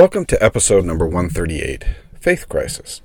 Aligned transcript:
Welcome 0.00 0.24
to 0.26 0.42
episode 0.42 0.86
number 0.86 1.04
138 1.04 1.84
Faith 2.18 2.48
Crisis. 2.48 3.02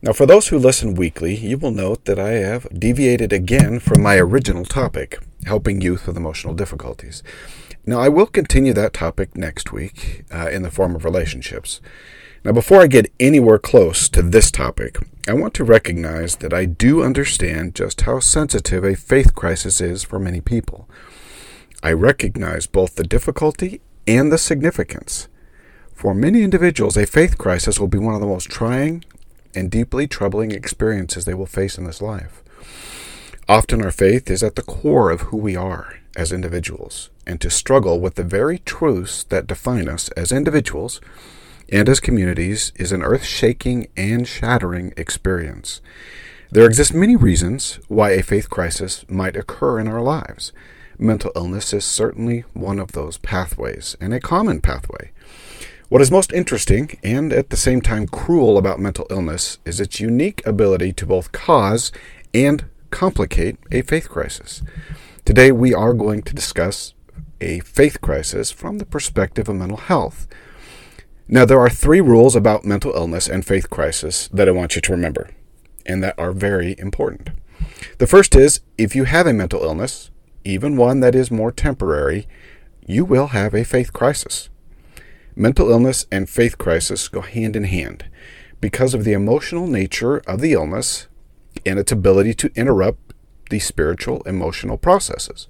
Now, 0.00 0.14
for 0.14 0.24
those 0.24 0.48
who 0.48 0.58
listen 0.58 0.94
weekly, 0.94 1.34
you 1.36 1.58
will 1.58 1.72
note 1.72 2.06
that 2.06 2.18
I 2.18 2.30
have 2.30 2.66
deviated 2.72 3.34
again 3.34 3.80
from 3.80 4.02
my 4.02 4.16
original 4.16 4.64
topic, 4.64 5.18
helping 5.44 5.82
youth 5.82 6.06
with 6.06 6.16
emotional 6.16 6.54
difficulties. 6.54 7.22
Now, 7.84 8.00
I 8.00 8.08
will 8.08 8.24
continue 8.24 8.72
that 8.72 8.94
topic 8.94 9.36
next 9.36 9.72
week 9.72 10.24
uh, 10.32 10.48
in 10.48 10.62
the 10.62 10.70
form 10.70 10.96
of 10.96 11.04
relationships. 11.04 11.82
Now, 12.46 12.52
before 12.52 12.80
I 12.80 12.86
get 12.86 13.12
anywhere 13.20 13.58
close 13.58 14.08
to 14.08 14.22
this 14.22 14.50
topic, 14.50 14.96
I 15.28 15.34
want 15.34 15.52
to 15.52 15.64
recognize 15.64 16.36
that 16.36 16.54
I 16.54 16.64
do 16.64 17.02
understand 17.02 17.74
just 17.74 18.00
how 18.00 18.20
sensitive 18.20 18.84
a 18.84 18.96
faith 18.96 19.34
crisis 19.34 19.82
is 19.82 20.02
for 20.02 20.18
many 20.18 20.40
people. 20.40 20.88
I 21.82 21.92
recognize 21.92 22.66
both 22.66 22.94
the 22.94 23.04
difficulty 23.04 23.82
and 24.06 24.32
the 24.32 24.38
significance. 24.38 25.28
For 25.94 26.14
many 26.14 26.42
individuals, 26.42 26.96
a 26.96 27.06
faith 27.06 27.38
crisis 27.38 27.80
will 27.80 27.88
be 27.88 27.98
one 27.98 28.14
of 28.14 28.20
the 28.20 28.26
most 28.26 28.50
trying 28.50 29.04
and 29.54 29.70
deeply 29.70 30.06
troubling 30.06 30.50
experiences 30.50 31.24
they 31.24 31.34
will 31.34 31.46
face 31.46 31.78
in 31.78 31.84
this 31.84 32.02
life. 32.02 32.42
Often, 33.48 33.82
our 33.82 33.90
faith 33.90 34.30
is 34.30 34.42
at 34.42 34.56
the 34.56 34.62
core 34.62 35.10
of 35.10 35.22
who 35.22 35.36
we 35.36 35.54
are 35.56 35.98
as 36.16 36.32
individuals, 36.32 37.10
and 37.26 37.40
to 37.40 37.50
struggle 37.50 38.00
with 38.00 38.16
the 38.16 38.24
very 38.24 38.58
truths 38.60 39.24
that 39.24 39.46
define 39.46 39.88
us 39.88 40.08
as 40.10 40.32
individuals 40.32 41.00
and 41.70 41.88
as 41.88 42.00
communities 42.00 42.72
is 42.76 42.92
an 42.92 43.02
earth 43.02 43.24
shaking 43.24 43.88
and 43.96 44.28
shattering 44.28 44.92
experience. 44.96 45.80
There 46.50 46.66
exist 46.66 46.94
many 46.94 47.16
reasons 47.16 47.80
why 47.88 48.10
a 48.10 48.22
faith 48.22 48.50
crisis 48.50 49.04
might 49.08 49.36
occur 49.36 49.80
in 49.80 49.88
our 49.88 50.02
lives. 50.02 50.52
Mental 50.98 51.32
illness 51.34 51.72
is 51.72 51.84
certainly 51.84 52.44
one 52.52 52.78
of 52.78 52.92
those 52.92 53.18
pathways, 53.18 53.96
and 54.00 54.12
a 54.12 54.20
common 54.20 54.60
pathway. 54.60 55.10
What 55.90 56.00
is 56.00 56.10
most 56.10 56.32
interesting 56.32 56.98
and 57.02 57.30
at 57.30 57.50
the 57.50 57.58
same 57.58 57.82
time 57.82 58.06
cruel 58.06 58.56
about 58.56 58.80
mental 58.80 59.06
illness 59.10 59.58
is 59.66 59.80
its 59.80 60.00
unique 60.00 60.44
ability 60.46 60.94
to 60.94 61.06
both 61.06 61.30
cause 61.30 61.92
and 62.32 62.64
complicate 62.90 63.58
a 63.70 63.82
faith 63.82 64.08
crisis. 64.08 64.62
Today 65.26 65.52
we 65.52 65.74
are 65.74 65.92
going 65.92 66.22
to 66.22 66.34
discuss 66.34 66.94
a 67.38 67.60
faith 67.60 68.00
crisis 68.00 68.50
from 68.50 68.78
the 68.78 68.86
perspective 68.86 69.46
of 69.46 69.56
mental 69.56 69.76
health. 69.76 70.26
Now, 71.28 71.44
there 71.44 71.60
are 71.60 71.70
three 71.70 72.00
rules 72.00 72.34
about 72.34 72.64
mental 72.64 72.92
illness 72.94 73.28
and 73.28 73.44
faith 73.44 73.68
crisis 73.68 74.28
that 74.28 74.48
I 74.48 74.52
want 74.52 74.76
you 74.76 74.82
to 74.82 74.92
remember, 74.92 75.30
and 75.84 76.02
that 76.02 76.18
are 76.18 76.32
very 76.32 76.74
important. 76.78 77.30
The 77.98 78.06
first 78.06 78.34
is 78.34 78.60
if 78.78 78.96
you 78.96 79.04
have 79.04 79.26
a 79.26 79.34
mental 79.34 79.62
illness, 79.62 80.10
even 80.44 80.76
one 80.76 81.00
that 81.00 81.14
is 81.14 81.30
more 81.30 81.52
temporary, 81.52 82.26
you 82.86 83.04
will 83.04 83.28
have 83.28 83.54
a 83.54 83.64
faith 83.64 83.92
crisis. 83.92 84.48
Mental 85.36 85.70
illness 85.70 86.06
and 86.12 86.28
faith 86.28 86.58
crisis 86.58 87.08
go 87.08 87.20
hand 87.20 87.56
in 87.56 87.64
hand 87.64 88.04
because 88.60 88.94
of 88.94 89.04
the 89.04 89.12
emotional 89.12 89.66
nature 89.66 90.18
of 90.26 90.40
the 90.40 90.52
illness 90.52 91.08
and 91.66 91.78
its 91.78 91.92
ability 91.92 92.34
to 92.34 92.52
interrupt 92.54 93.12
the 93.50 93.58
spiritual 93.58 94.22
emotional 94.22 94.78
processes. 94.78 95.48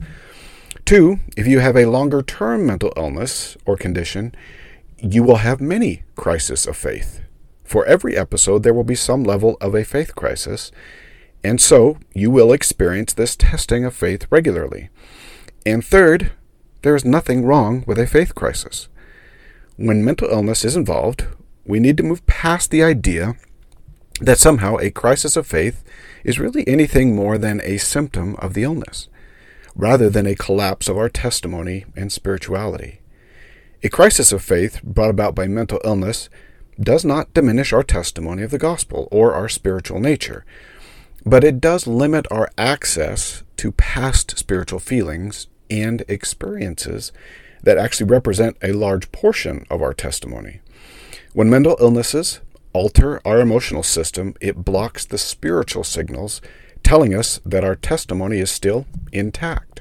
Two, 0.85 1.21
if 1.37 1.47
you 1.47 1.61
have 1.61 1.77
a 1.77 1.87
longer 1.87 2.23
term 2.23 2.67
mental 2.67 2.93
illness 2.97 3.57
or 3.67 3.77
condition, 3.77 4.35
you 4.99 5.23
will 5.23 5.37
have 5.37 5.61
many 5.61 6.03
crises 6.17 6.67
of 6.67 6.77
faith. 6.77 7.21
For 7.63 7.85
every 7.87 8.17
episode, 8.17 8.63
there 8.63 8.75
will 8.75 8.85
be 8.85 8.95
some 8.95 9.23
level 9.23 9.57
of 9.61 9.75
a 9.75 9.85
faith 9.85 10.15
crisis, 10.15 10.71
and 11.43 11.61
so 11.61 11.99
you 12.15 12.31
will 12.31 12.53
experience 12.53 13.13
this 13.13 13.37
testing 13.37 13.85
of 13.85 13.95
faith 13.95 14.27
regularly. 14.31 14.91
And 15.67 15.85
third, 15.85 16.33
there 16.83 16.95
is 16.95 17.05
nothing 17.05 17.45
wrong 17.45 17.85
with 17.87 17.99
a 17.99 18.07
faith 18.07 18.35
crisis. 18.35 18.89
When 19.77 20.05
mental 20.05 20.29
illness 20.29 20.65
is 20.65 20.77
involved, 20.77 21.27
we 21.67 21.81
need 21.81 21.97
to 21.97 22.05
move 22.05 22.25
past 22.27 22.71
the 22.71 22.85
idea 22.85 23.35
that 24.21 24.39
somehow 24.39 24.77
a 24.77 24.91
crisis 24.91 25.37
of 25.37 25.49
faith 25.49 25.83
is 26.23 26.39
really 26.39 26.67
anything 26.69 27.17
more 27.17 27.39
than 27.39 27.61
a 27.63 27.79
symptom 27.79 28.37
of 28.37 28.55
the 28.55 28.63
illness, 28.63 29.09
rather 29.75 30.09
than 30.09 30.27
a 30.27 30.37
collapse 30.37 30.89
of 30.89 30.97
our 30.97 31.09
testimony 31.09 31.85
and 31.97 32.13
spirituality. 32.13 33.01
A 33.83 33.89
crisis 33.89 34.31
of 34.31 34.43
faith 34.43 34.81
brought 34.85 35.11
about 35.11 35.35
by 35.35 35.49
mental 35.49 35.81
illness 35.85 36.29
does 36.81 37.05
not 37.05 37.35
diminish 37.35 37.73
our 37.73 37.83
testimony 37.83 38.45
of 38.45 38.53
the 38.53 38.59
gospel 38.59 39.09
or 39.11 39.35
our 39.35 39.49
spiritual 39.49 39.99
nature, 39.99 40.45
but 41.27 41.43
it 41.43 41.61
does 41.61 41.89
limit 41.89 42.27
our 42.31 42.49
access 42.57 43.43
to 43.57 43.73
past 43.73 44.39
spiritual 44.39 44.79
feelings 44.79 45.49
and 45.69 46.05
experiences 46.07 47.11
that 47.65 47.79
actually 47.79 48.07
represent 48.07 48.57
a 48.63 48.73
large 48.73 49.11
portion 49.13 49.67
of 49.69 49.83
our 49.83 49.93
testimony. 49.93 50.61
When 51.33 51.51
mental 51.51 51.77
illnesses 51.81 52.41
alter 52.73 53.21
our 53.27 53.41
emotional 53.41 53.83
system, 53.83 54.35
it 54.41 54.65
blocks 54.65 55.05
the 55.05 55.19
spiritual 55.19 55.85
signals 55.85 56.41
telling 56.83 57.15
us 57.15 57.41
that 57.45 57.65
our 57.65 57.75
testimony 57.75 58.39
is 58.39 58.51
still 58.51 58.87
intact. 59.13 59.81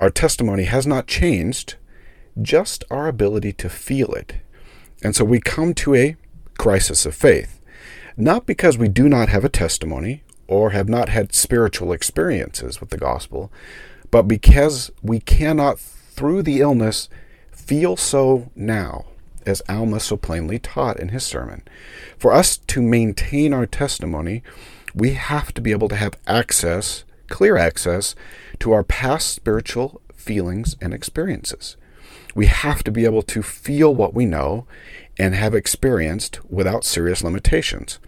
Our 0.00 0.10
testimony 0.10 0.64
has 0.64 0.86
not 0.86 1.06
changed, 1.06 1.76
just 2.40 2.84
our 2.90 3.06
ability 3.06 3.52
to 3.54 3.68
feel 3.68 4.12
it. 4.14 4.34
And 5.02 5.14
so 5.14 5.24
we 5.24 5.40
come 5.40 5.74
to 5.74 5.94
a 5.94 6.16
crisis 6.58 7.06
of 7.06 7.14
faith, 7.14 7.60
not 8.16 8.46
because 8.46 8.76
we 8.76 8.88
do 8.88 9.08
not 9.08 9.28
have 9.28 9.44
a 9.44 9.48
testimony 9.48 10.22
or 10.48 10.70
have 10.70 10.88
not 10.88 11.08
had 11.08 11.34
spiritual 11.34 11.92
experiences 11.92 12.80
with 12.80 12.90
the 12.90 12.98
gospel, 12.98 13.52
but 14.10 14.22
because 14.22 14.90
we 15.02 15.20
cannot, 15.20 15.80
through 16.22 16.40
the 16.40 16.60
illness, 16.60 17.08
feel 17.50 17.96
so 17.96 18.48
now, 18.54 19.06
as 19.44 19.60
Alma 19.68 19.98
so 19.98 20.16
plainly 20.16 20.56
taught 20.56 21.00
in 21.00 21.08
his 21.08 21.24
sermon. 21.24 21.64
For 22.16 22.32
us 22.32 22.58
to 22.58 22.80
maintain 22.80 23.52
our 23.52 23.66
testimony, 23.66 24.44
we 24.94 25.14
have 25.14 25.52
to 25.54 25.60
be 25.60 25.72
able 25.72 25.88
to 25.88 25.96
have 25.96 26.16
access, 26.28 27.02
clear 27.28 27.56
access, 27.56 28.14
to 28.60 28.70
our 28.70 28.84
past 28.84 29.34
spiritual 29.34 30.00
feelings 30.14 30.76
and 30.80 30.94
experiences. 30.94 31.76
We 32.36 32.46
have 32.46 32.84
to 32.84 32.92
be 32.92 33.04
able 33.04 33.22
to 33.22 33.42
feel 33.42 33.92
what 33.92 34.14
we 34.14 34.24
know 34.24 34.64
and 35.18 35.34
have 35.34 35.56
experienced 35.56 36.38
without 36.48 36.84
serious 36.84 37.24
limitations, 37.24 37.98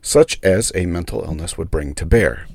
such 0.00 0.38
as 0.44 0.70
a 0.76 0.86
mental 0.86 1.24
illness 1.24 1.58
would 1.58 1.72
bring 1.72 1.96
to 1.96 2.06
bear. 2.06 2.46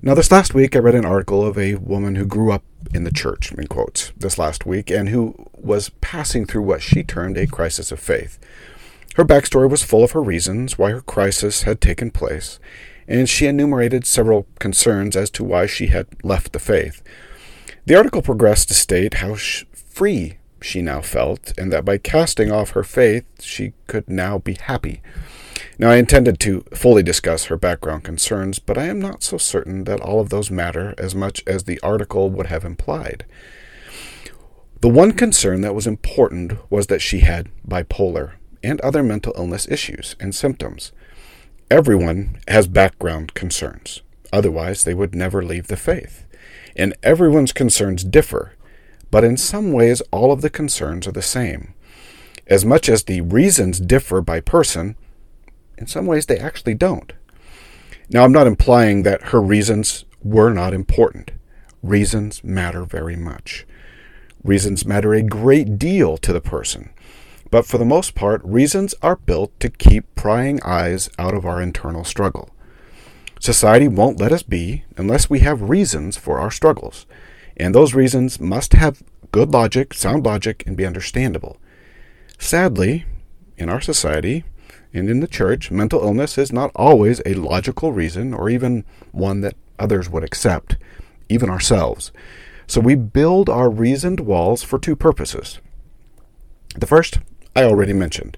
Now, 0.00 0.14
this 0.14 0.30
last 0.30 0.54
week, 0.54 0.76
I 0.76 0.78
read 0.78 0.94
an 0.94 1.04
article 1.04 1.44
of 1.44 1.58
a 1.58 1.74
woman 1.74 2.14
who 2.14 2.24
grew 2.24 2.52
up 2.52 2.62
in 2.94 3.02
the 3.02 3.10
church, 3.10 3.50
in 3.50 3.66
quotes, 3.66 4.12
this 4.16 4.38
last 4.38 4.64
week, 4.64 4.92
and 4.92 5.08
who 5.08 5.34
was 5.54 5.90
passing 6.00 6.46
through 6.46 6.62
what 6.62 6.82
she 6.82 7.02
termed 7.02 7.36
a 7.36 7.48
crisis 7.48 7.90
of 7.90 7.98
faith. 7.98 8.38
Her 9.16 9.24
backstory 9.24 9.68
was 9.68 9.82
full 9.82 10.04
of 10.04 10.12
her 10.12 10.22
reasons 10.22 10.78
why 10.78 10.92
her 10.92 11.00
crisis 11.00 11.64
had 11.64 11.80
taken 11.80 12.12
place, 12.12 12.60
and 13.08 13.28
she 13.28 13.46
enumerated 13.46 14.06
several 14.06 14.46
concerns 14.60 15.16
as 15.16 15.30
to 15.30 15.42
why 15.42 15.66
she 15.66 15.88
had 15.88 16.06
left 16.22 16.52
the 16.52 16.60
faith. 16.60 17.02
The 17.84 17.96
article 17.96 18.22
progressed 18.22 18.68
to 18.68 18.74
state 18.74 19.14
how 19.14 19.34
free 19.34 20.38
she 20.62 20.80
now 20.80 21.00
felt, 21.00 21.52
and 21.58 21.72
that 21.72 21.84
by 21.84 21.98
casting 21.98 22.52
off 22.52 22.70
her 22.70 22.84
faith, 22.84 23.24
she 23.40 23.72
could 23.88 24.08
now 24.08 24.38
be 24.38 24.54
happy. 24.54 25.02
Now, 25.80 25.90
I 25.90 25.96
intended 25.96 26.40
to 26.40 26.64
fully 26.74 27.04
discuss 27.04 27.44
her 27.44 27.56
background 27.56 28.02
concerns, 28.02 28.58
but 28.58 28.76
I 28.76 28.86
am 28.86 28.98
not 28.98 29.22
so 29.22 29.38
certain 29.38 29.84
that 29.84 30.00
all 30.00 30.18
of 30.18 30.28
those 30.28 30.50
matter 30.50 30.92
as 30.98 31.14
much 31.14 31.44
as 31.46 31.64
the 31.64 31.78
article 31.82 32.30
would 32.30 32.48
have 32.48 32.64
implied. 32.64 33.24
The 34.80 34.88
one 34.88 35.12
concern 35.12 35.60
that 35.60 35.76
was 35.76 35.86
important 35.86 36.54
was 36.68 36.88
that 36.88 37.00
she 37.00 37.20
had 37.20 37.48
bipolar 37.66 38.32
and 38.62 38.80
other 38.80 39.04
mental 39.04 39.32
illness 39.36 39.68
issues 39.68 40.16
and 40.18 40.34
symptoms. 40.34 40.90
Everyone 41.70 42.38
has 42.48 42.66
background 42.66 43.34
concerns, 43.34 44.02
otherwise, 44.32 44.82
they 44.82 44.94
would 44.94 45.14
never 45.14 45.44
leave 45.44 45.68
the 45.68 45.76
faith. 45.76 46.24
And 46.74 46.96
everyone's 47.04 47.52
concerns 47.52 48.02
differ, 48.02 48.54
but 49.12 49.22
in 49.22 49.36
some 49.36 49.72
ways 49.72 50.00
all 50.10 50.32
of 50.32 50.40
the 50.40 50.50
concerns 50.50 51.06
are 51.06 51.12
the 51.12 51.22
same. 51.22 51.74
As 52.48 52.64
much 52.64 52.88
as 52.88 53.04
the 53.04 53.20
reasons 53.20 53.78
differ 53.78 54.20
by 54.20 54.40
person, 54.40 54.96
in 55.78 55.86
some 55.86 56.06
ways 56.06 56.26
they 56.26 56.38
actually 56.38 56.74
don't. 56.74 57.12
Now, 58.10 58.24
I'm 58.24 58.32
not 58.32 58.46
implying 58.46 59.02
that 59.02 59.28
her 59.28 59.40
reasons 59.40 60.04
were 60.22 60.52
not 60.52 60.74
important. 60.74 61.30
Reasons 61.82 62.42
matter 62.42 62.84
very 62.84 63.16
much. 63.16 63.66
Reasons 64.42 64.84
matter 64.84 65.14
a 65.14 65.22
great 65.22 65.78
deal 65.78 66.16
to 66.18 66.32
the 66.32 66.40
person. 66.40 66.90
But 67.50 67.66
for 67.66 67.78
the 67.78 67.84
most 67.84 68.14
part, 68.14 68.44
reasons 68.44 68.94
are 69.02 69.16
built 69.16 69.58
to 69.60 69.70
keep 69.70 70.14
prying 70.14 70.60
eyes 70.62 71.08
out 71.18 71.34
of 71.34 71.46
our 71.46 71.62
internal 71.62 72.04
struggle. 72.04 72.50
Society 73.40 73.88
won't 73.88 74.20
let 74.20 74.32
us 74.32 74.42
be 74.42 74.84
unless 74.96 75.30
we 75.30 75.40
have 75.40 75.70
reasons 75.70 76.16
for 76.16 76.38
our 76.38 76.50
struggles. 76.50 77.06
And 77.56 77.74
those 77.74 77.94
reasons 77.94 78.40
must 78.40 78.72
have 78.72 79.02
good 79.32 79.50
logic, 79.50 79.94
sound 79.94 80.24
logic, 80.24 80.64
and 80.66 80.76
be 80.76 80.86
understandable. 80.86 81.58
Sadly, 82.38 83.04
in 83.56 83.68
our 83.68 83.80
society 83.80 84.44
and 84.92 85.08
in 85.08 85.20
the 85.20 85.26
church, 85.26 85.70
mental 85.70 86.02
illness 86.02 86.38
is 86.38 86.52
not 86.52 86.70
always 86.74 87.20
a 87.26 87.34
logical 87.34 87.92
reason 87.92 88.32
or 88.32 88.48
even 88.48 88.84
one 89.12 89.40
that 89.42 89.56
others 89.78 90.08
would 90.08 90.24
accept, 90.24 90.76
even 91.28 91.50
ourselves. 91.50 92.10
So 92.66 92.80
we 92.80 92.94
build 92.94 93.48
our 93.48 93.70
reasoned 93.70 94.20
walls 94.20 94.62
for 94.62 94.78
two 94.78 94.96
purposes. 94.96 95.58
The 96.76 96.86
first, 96.86 97.20
I 97.54 97.64
already 97.64 97.92
mentioned. 97.92 98.36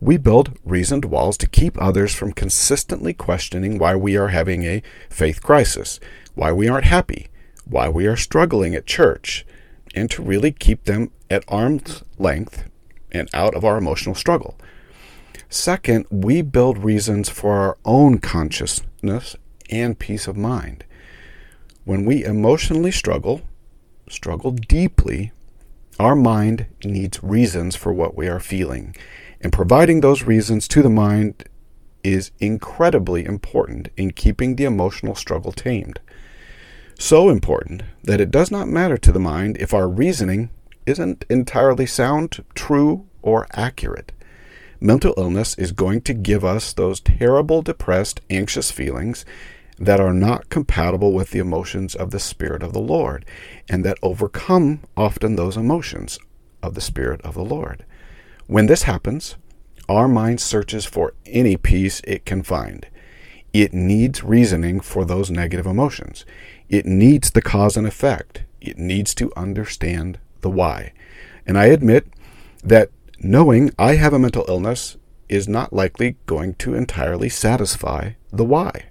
We 0.00 0.16
build 0.16 0.58
reasoned 0.64 1.04
walls 1.04 1.36
to 1.38 1.48
keep 1.48 1.80
others 1.80 2.14
from 2.14 2.32
consistently 2.32 3.12
questioning 3.12 3.78
why 3.78 3.94
we 3.94 4.16
are 4.16 4.28
having 4.28 4.64
a 4.64 4.82
faith 5.08 5.42
crisis, 5.42 6.00
why 6.34 6.52
we 6.52 6.68
aren't 6.68 6.86
happy, 6.86 7.28
why 7.64 7.88
we 7.88 8.06
are 8.06 8.16
struggling 8.16 8.74
at 8.74 8.86
church, 8.86 9.46
and 9.94 10.10
to 10.10 10.22
really 10.22 10.50
keep 10.50 10.84
them 10.84 11.10
at 11.30 11.44
arm's 11.46 12.02
length 12.18 12.64
and 13.12 13.28
out 13.32 13.54
of 13.54 13.64
our 13.64 13.76
emotional 13.76 14.14
struggle. 14.14 14.58
Second, 15.52 16.06
we 16.08 16.40
build 16.40 16.78
reasons 16.78 17.28
for 17.28 17.52
our 17.52 17.76
own 17.84 18.20
consciousness 18.20 19.36
and 19.68 19.98
peace 19.98 20.26
of 20.26 20.34
mind. 20.34 20.82
When 21.84 22.06
we 22.06 22.24
emotionally 22.24 22.90
struggle, 22.90 23.42
struggle 24.08 24.52
deeply, 24.52 25.30
our 26.00 26.16
mind 26.16 26.64
needs 26.86 27.22
reasons 27.22 27.76
for 27.76 27.92
what 27.92 28.16
we 28.16 28.28
are 28.28 28.40
feeling. 28.40 28.96
And 29.42 29.52
providing 29.52 30.00
those 30.00 30.22
reasons 30.22 30.66
to 30.68 30.80
the 30.80 30.88
mind 30.88 31.44
is 32.02 32.30
incredibly 32.38 33.26
important 33.26 33.90
in 33.94 34.12
keeping 34.12 34.56
the 34.56 34.64
emotional 34.64 35.14
struggle 35.14 35.52
tamed. 35.52 36.00
So 36.98 37.28
important 37.28 37.82
that 38.04 38.22
it 38.22 38.30
does 38.30 38.50
not 38.50 38.68
matter 38.68 38.96
to 38.96 39.12
the 39.12 39.20
mind 39.20 39.58
if 39.58 39.74
our 39.74 39.86
reasoning 39.86 40.48
isn't 40.86 41.26
entirely 41.28 41.84
sound, 41.84 42.42
true, 42.54 43.06
or 43.20 43.46
accurate. 43.52 44.12
Mental 44.82 45.14
illness 45.16 45.54
is 45.58 45.70
going 45.70 46.00
to 46.00 46.12
give 46.12 46.44
us 46.44 46.72
those 46.72 46.98
terrible, 46.98 47.62
depressed, 47.62 48.20
anxious 48.28 48.72
feelings 48.72 49.24
that 49.78 50.00
are 50.00 50.12
not 50.12 50.48
compatible 50.48 51.12
with 51.12 51.30
the 51.30 51.38
emotions 51.38 51.94
of 51.94 52.10
the 52.10 52.18
Spirit 52.18 52.64
of 52.64 52.72
the 52.72 52.80
Lord, 52.80 53.24
and 53.68 53.84
that 53.84 53.96
overcome 54.02 54.80
often 54.96 55.36
those 55.36 55.56
emotions 55.56 56.18
of 56.64 56.74
the 56.74 56.80
Spirit 56.80 57.20
of 57.20 57.34
the 57.34 57.44
Lord. 57.44 57.84
When 58.48 58.66
this 58.66 58.82
happens, 58.82 59.36
our 59.88 60.08
mind 60.08 60.40
searches 60.40 60.84
for 60.84 61.14
any 61.26 61.56
peace 61.56 62.00
it 62.02 62.26
can 62.26 62.42
find. 62.42 62.84
It 63.52 63.72
needs 63.72 64.24
reasoning 64.24 64.80
for 64.80 65.04
those 65.04 65.30
negative 65.30 65.64
emotions. 65.64 66.26
It 66.68 66.86
needs 66.86 67.30
the 67.30 67.42
cause 67.42 67.76
and 67.76 67.86
effect. 67.86 68.42
It 68.60 68.78
needs 68.78 69.14
to 69.14 69.32
understand 69.36 70.18
the 70.40 70.50
why. 70.50 70.92
And 71.46 71.56
I 71.56 71.66
admit 71.66 72.08
that 72.64 72.90
knowing 73.22 73.70
I 73.78 73.94
have 73.94 74.12
a 74.12 74.18
mental 74.18 74.44
illness 74.48 74.96
is 75.28 75.48
not 75.48 75.72
likely 75.72 76.16
going 76.26 76.54
to 76.54 76.74
entirely 76.74 77.28
satisfy 77.28 78.12
the 78.32 78.44
why. 78.44 78.86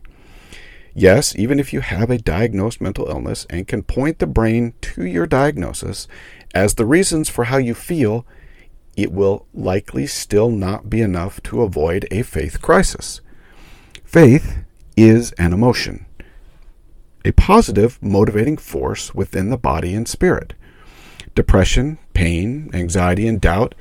Yes, 0.94 1.36
even 1.38 1.60
if 1.60 1.72
you 1.72 1.82
have 1.82 2.10
a 2.10 2.18
diagnosed 2.18 2.82
mental 2.82 3.08
illness 3.08 3.46
and 3.50 3.68
can 3.68 3.84
point 3.84 4.20
the 4.20 4.28
brain 4.28 4.74
to 4.82 5.06
your 5.06 5.26
diagnosis 5.26 6.08
as 6.54 6.74
the 6.74 6.86
reasons 6.86 7.30
for 7.30 7.46
how 7.46 7.58
you 7.58 7.74
feel, 7.74 8.26
it 8.98 9.12
will 9.12 9.46
likely 9.54 10.06
still 10.06 10.50
not 10.50 10.90
be 10.90 11.02
enough 11.02 11.42
to 11.44 11.62
avoid 11.62 12.08
a 12.12 12.24
faith 12.24 12.62
crisis. 12.62 13.22
Faith 14.04 14.58
is 14.98 15.32
an 15.34 15.54
emotion, 15.54 16.06
a 17.24 17.32
positive 17.32 18.02
motivating 18.02 18.58
force 18.58 19.16
within 19.16 19.50
the 19.50 19.58
body 19.58 19.94
and 19.94 20.08
spirit. 20.08 20.54
Depression, 21.36 21.98
pain, 22.14 22.70
anxiety, 22.74 23.28
and 23.28 23.40
doubt 23.40 23.74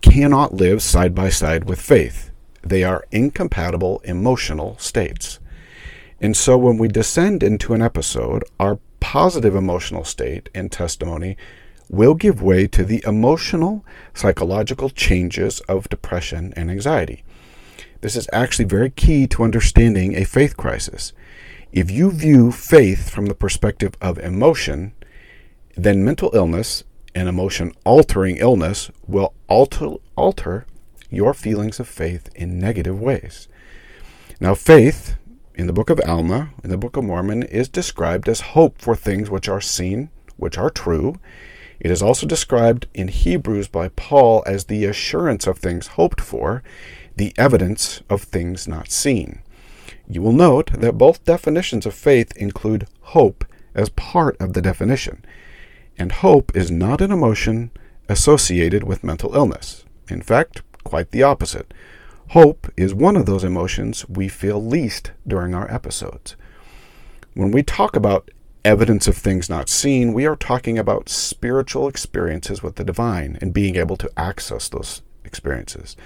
cannot 0.00 0.54
live 0.54 0.82
side 0.82 1.14
by 1.14 1.28
side 1.28 1.64
with 1.64 1.80
faith. 1.80 2.30
They 2.62 2.82
are 2.84 3.04
incompatible 3.12 4.00
emotional 4.04 4.76
states. 4.78 5.38
And 6.20 6.36
so 6.36 6.56
when 6.56 6.78
we 6.78 6.88
descend 6.88 7.42
into 7.42 7.74
an 7.74 7.82
episode, 7.82 8.44
our 8.58 8.78
positive 9.00 9.54
emotional 9.54 10.04
state 10.04 10.48
and 10.54 10.72
testimony 10.72 11.36
will 11.88 12.14
give 12.14 12.42
way 12.42 12.66
to 12.66 12.84
the 12.84 13.02
emotional, 13.06 13.84
psychological 14.14 14.90
changes 14.90 15.60
of 15.60 15.88
depression 15.88 16.52
and 16.56 16.70
anxiety. 16.70 17.22
This 18.00 18.16
is 18.16 18.28
actually 18.32 18.64
very 18.64 18.90
key 18.90 19.26
to 19.28 19.44
understanding 19.44 20.16
a 20.16 20.24
faith 20.24 20.56
crisis. 20.56 21.12
If 21.72 21.90
you 21.90 22.10
view 22.10 22.50
faith 22.52 23.10
from 23.10 23.26
the 23.26 23.34
perspective 23.34 23.94
of 24.00 24.18
emotion, 24.18 24.92
then 25.76 26.04
mental 26.04 26.30
illness 26.34 26.84
and 27.16 27.30
emotion 27.30 27.72
altering 27.86 28.36
illness 28.36 28.90
will 29.08 29.32
alter, 29.48 29.94
alter 30.16 30.66
your 31.08 31.32
feelings 31.32 31.80
of 31.80 31.88
faith 31.88 32.28
in 32.34 32.60
negative 32.60 33.00
ways. 33.00 33.48
Now, 34.38 34.54
faith 34.54 35.16
in 35.54 35.66
the 35.66 35.72
book 35.72 35.88
of 35.88 35.98
Alma, 36.06 36.50
in 36.62 36.68
the 36.68 36.76
book 36.76 36.94
of 36.94 37.04
Mormon, 37.04 37.42
is 37.44 37.70
described 37.70 38.28
as 38.28 38.52
hope 38.52 38.82
for 38.82 38.94
things 38.94 39.30
which 39.30 39.48
are 39.48 39.62
seen, 39.62 40.10
which 40.36 40.58
are 40.58 40.68
true. 40.68 41.18
It 41.80 41.90
is 41.90 42.02
also 42.02 42.26
described 42.26 42.86
in 42.92 43.08
Hebrews 43.08 43.68
by 43.68 43.88
Paul 43.88 44.44
as 44.46 44.64
the 44.64 44.84
assurance 44.84 45.46
of 45.46 45.58
things 45.58 45.86
hoped 45.86 46.20
for, 46.20 46.62
the 47.16 47.32
evidence 47.38 48.02
of 48.10 48.24
things 48.24 48.68
not 48.68 48.90
seen. 48.90 49.38
You 50.06 50.20
will 50.20 50.32
note 50.32 50.70
that 50.82 50.98
both 50.98 51.24
definitions 51.24 51.86
of 51.86 51.94
faith 51.94 52.36
include 52.36 52.88
hope 53.00 53.46
as 53.74 53.88
part 53.88 54.36
of 54.38 54.52
the 54.52 54.60
definition, 54.60 55.24
and 55.98 56.12
hope 56.12 56.54
is 56.56 56.70
not 56.70 57.00
an 57.00 57.10
emotion 57.10 57.70
associated 58.08 58.84
with 58.84 59.04
mental 59.04 59.34
illness. 59.34 59.84
In 60.08 60.22
fact, 60.22 60.62
quite 60.84 61.10
the 61.10 61.22
opposite. 61.22 61.72
Hope 62.30 62.70
is 62.76 62.94
one 62.94 63.16
of 63.16 63.26
those 63.26 63.44
emotions 63.44 64.08
we 64.08 64.28
feel 64.28 64.62
least 64.62 65.12
during 65.26 65.54
our 65.54 65.72
episodes. 65.72 66.36
When 67.34 67.50
we 67.50 67.62
talk 67.62 67.94
about 67.94 68.30
evidence 68.64 69.06
of 69.06 69.16
things 69.16 69.48
not 69.48 69.68
seen, 69.68 70.12
we 70.12 70.26
are 70.26 70.36
talking 70.36 70.76
about 70.78 71.08
spiritual 71.08 71.86
experiences 71.86 72.62
with 72.62 72.76
the 72.76 72.84
divine 72.84 73.38
and 73.40 73.54
being 73.54 73.76
able 73.76 73.96
to 73.96 74.10
access 74.16 74.68
those 74.68 75.02
experiences. 75.24 75.96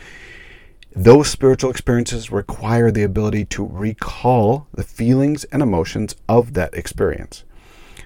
Those 0.94 1.30
spiritual 1.30 1.70
experiences 1.70 2.32
require 2.32 2.90
the 2.90 3.04
ability 3.04 3.44
to 3.46 3.64
recall 3.64 4.66
the 4.74 4.82
feelings 4.82 5.44
and 5.44 5.62
emotions 5.62 6.16
of 6.28 6.54
that 6.54 6.74
experience. 6.74 7.44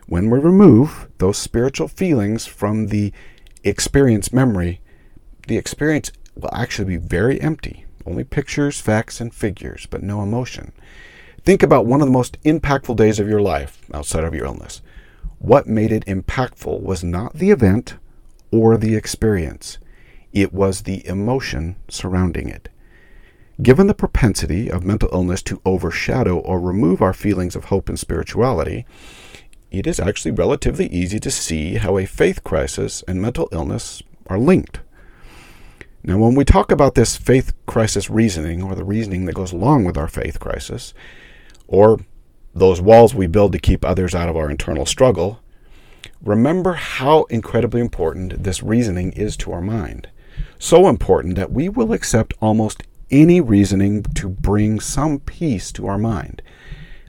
When 0.06 0.28
we 0.28 0.38
remove 0.38 1.08
those 1.18 1.38
spiritual 1.38 1.88
feelings 1.88 2.46
from 2.46 2.88
the 2.88 3.12
experience 3.62 4.32
memory, 4.32 4.80
the 5.48 5.56
experience 5.56 6.12
will 6.34 6.54
actually 6.54 6.96
be 6.96 7.06
very 7.06 7.40
empty. 7.40 7.86
Only 8.06 8.24
pictures, 8.24 8.80
facts, 8.80 9.20
and 9.20 9.34
figures, 9.34 9.86
but 9.88 10.02
no 10.02 10.22
emotion. 10.22 10.72
Think 11.42 11.62
about 11.62 11.86
one 11.86 12.02
of 12.02 12.06
the 12.06 12.12
most 12.12 12.40
impactful 12.42 12.96
days 12.96 13.18
of 13.18 13.28
your 13.28 13.40
life 13.40 13.80
outside 13.94 14.24
of 14.24 14.34
your 14.34 14.44
illness. 14.44 14.82
What 15.38 15.66
made 15.66 15.92
it 15.92 16.06
impactful 16.06 16.82
was 16.82 17.02
not 17.02 17.34
the 17.34 17.50
event 17.50 17.96
or 18.50 18.76
the 18.76 18.94
experience, 18.94 19.78
it 20.32 20.52
was 20.52 20.82
the 20.82 21.06
emotion 21.06 21.76
surrounding 21.88 22.48
it. 22.48 22.68
Given 23.62 23.86
the 23.86 23.94
propensity 23.94 24.70
of 24.70 24.84
mental 24.84 25.08
illness 25.12 25.42
to 25.42 25.62
overshadow 25.64 26.38
or 26.38 26.60
remove 26.60 27.00
our 27.00 27.12
feelings 27.12 27.54
of 27.54 27.66
hope 27.66 27.88
and 27.88 27.98
spirituality, 27.98 28.84
it 29.78 29.86
is 29.86 30.00
actually 30.00 30.32
relatively 30.32 30.86
easy 30.88 31.18
to 31.20 31.30
see 31.30 31.76
how 31.76 31.98
a 31.98 32.06
faith 32.06 32.44
crisis 32.44 33.02
and 33.06 33.20
mental 33.20 33.48
illness 33.52 34.02
are 34.26 34.38
linked. 34.38 34.80
Now, 36.02 36.18
when 36.18 36.34
we 36.34 36.44
talk 36.44 36.70
about 36.70 36.94
this 36.94 37.16
faith 37.16 37.54
crisis 37.66 38.10
reasoning, 38.10 38.62
or 38.62 38.74
the 38.74 38.84
reasoning 38.84 39.24
that 39.24 39.34
goes 39.34 39.52
along 39.52 39.84
with 39.84 39.96
our 39.96 40.08
faith 40.08 40.38
crisis, 40.38 40.92
or 41.66 42.00
those 42.54 42.80
walls 42.80 43.14
we 43.14 43.26
build 43.26 43.52
to 43.52 43.58
keep 43.58 43.84
others 43.84 44.14
out 44.14 44.28
of 44.28 44.36
our 44.36 44.50
internal 44.50 44.84
struggle, 44.84 45.40
remember 46.22 46.74
how 46.74 47.24
incredibly 47.24 47.80
important 47.80 48.44
this 48.44 48.62
reasoning 48.62 49.12
is 49.12 49.36
to 49.38 49.52
our 49.52 49.62
mind. 49.62 50.08
So 50.58 50.88
important 50.88 51.36
that 51.36 51.52
we 51.52 51.68
will 51.68 51.92
accept 51.92 52.34
almost 52.40 52.82
any 53.10 53.40
reasoning 53.40 54.02
to 54.14 54.28
bring 54.28 54.80
some 54.80 55.20
peace 55.20 55.72
to 55.72 55.86
our 55.86 55.98
mind. 55.98 56.42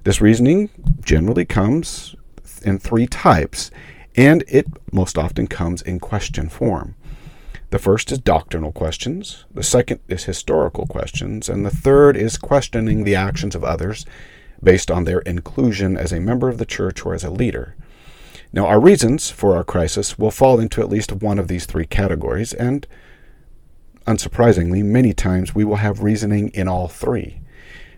This 0.04 0.22
reasoning 0.22 0.70
generally 1.02 1.46
comes 1.46 2.16
in 2.66 2.80
three 2.80 3.08
types, 3.08 3.72
and 4.16 4.44
it 4.48 4.68
most 4.92 5.18
often 5.18 5.48
comes 5.48 5.82
in 5.82 6.00
question 6.00 6.50
form. 6.50 6.96
The 7.70 7.80
first 7.80 8.12
is 8.12 8.20
doctrinal 8.20 8.72
questions, 8.72 9.46
the 9.54 9.64
second 9.64 10.00
is 10.08 10.26
historical 10.26 10.86
questions, 10.86 11.50
and 11.50 11.66
the 11.66 11.70
third 11.70 12.16
is 12.16 12.38
questioning 12.38 13.04
the 13.04 13.16
actions 13.16 13.56
of 13.56 13.64
others 13.64 14.06
based 14.64 14.90
on 14.90 15.04
their 15.04 15.20
inclusion 15.20 15.98
as 15.98 16.12
a 16.12 16.20
member 16.20 16.48
of 16.48 16.58
the 16.58 16.66
church 16.66 17.06
or 17.06 17.14
as 17.14 17.24
a 17.24 17.30
leader. 17.30 17.76
Now, 18.54 18.68
our 18.68 18.80
reasons 18.80 19.30
for 19.30 19.56
our 19.56 19.64
crisis 19.64 20.18
will 20.18 20.32
fall 20.32 20.60
into 20.60 20.82
at 20.82 20.90
least 20.90 21.12
one 21.12 21.40
of 21.40 21.48
these 21.48 21.66
three 21.66 21.86
categories, 21.86 22.54
and 22.54 22.88
unsurprisingly, 24.08 24.84
many 24.84 25.14
times 25.14 25.54
we 25.54 25.66
will 25.66 25.78
have 25.78 26.04
reasoning 26.04 26.50
in 26.50 26.68
all 26.68 26.88
three. 26.88 27.42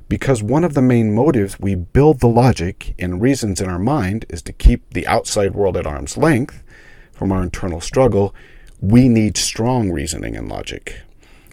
Because 0.09 0.41
one 0.41 0.63
of 0.63 0.73
the 0.73 0.81
main 0.81 1.13
motives 1.13 1.59
we 1.59 1.75
build 1.75 2.19
the 2.19 2.27
logic 2.27 2.95
and 2.97 3.21
reasons 3.21 3.59
in 3.59 3.69
our 3.69 3.79
mind 3.79 4.25
is 4.29 4.41
to 4.43 4.53
keep 4.53 4.89
the 4.93 5.05
outside 5.05 5.53
world 5.53 5.75
at 5.75 5.85
arm's 5.85 6.17
length 6.17 6.63
from 7.11 7.31
our 7.31 7.43
internal 7.43 7.81
struggle, 7.81 8.33
we 8.79 9.09
need 9.09 9.37
strong 9.37 9.91
reasoning 9.91 10.35
and 10.35 10.47
logic. 10.47 11.01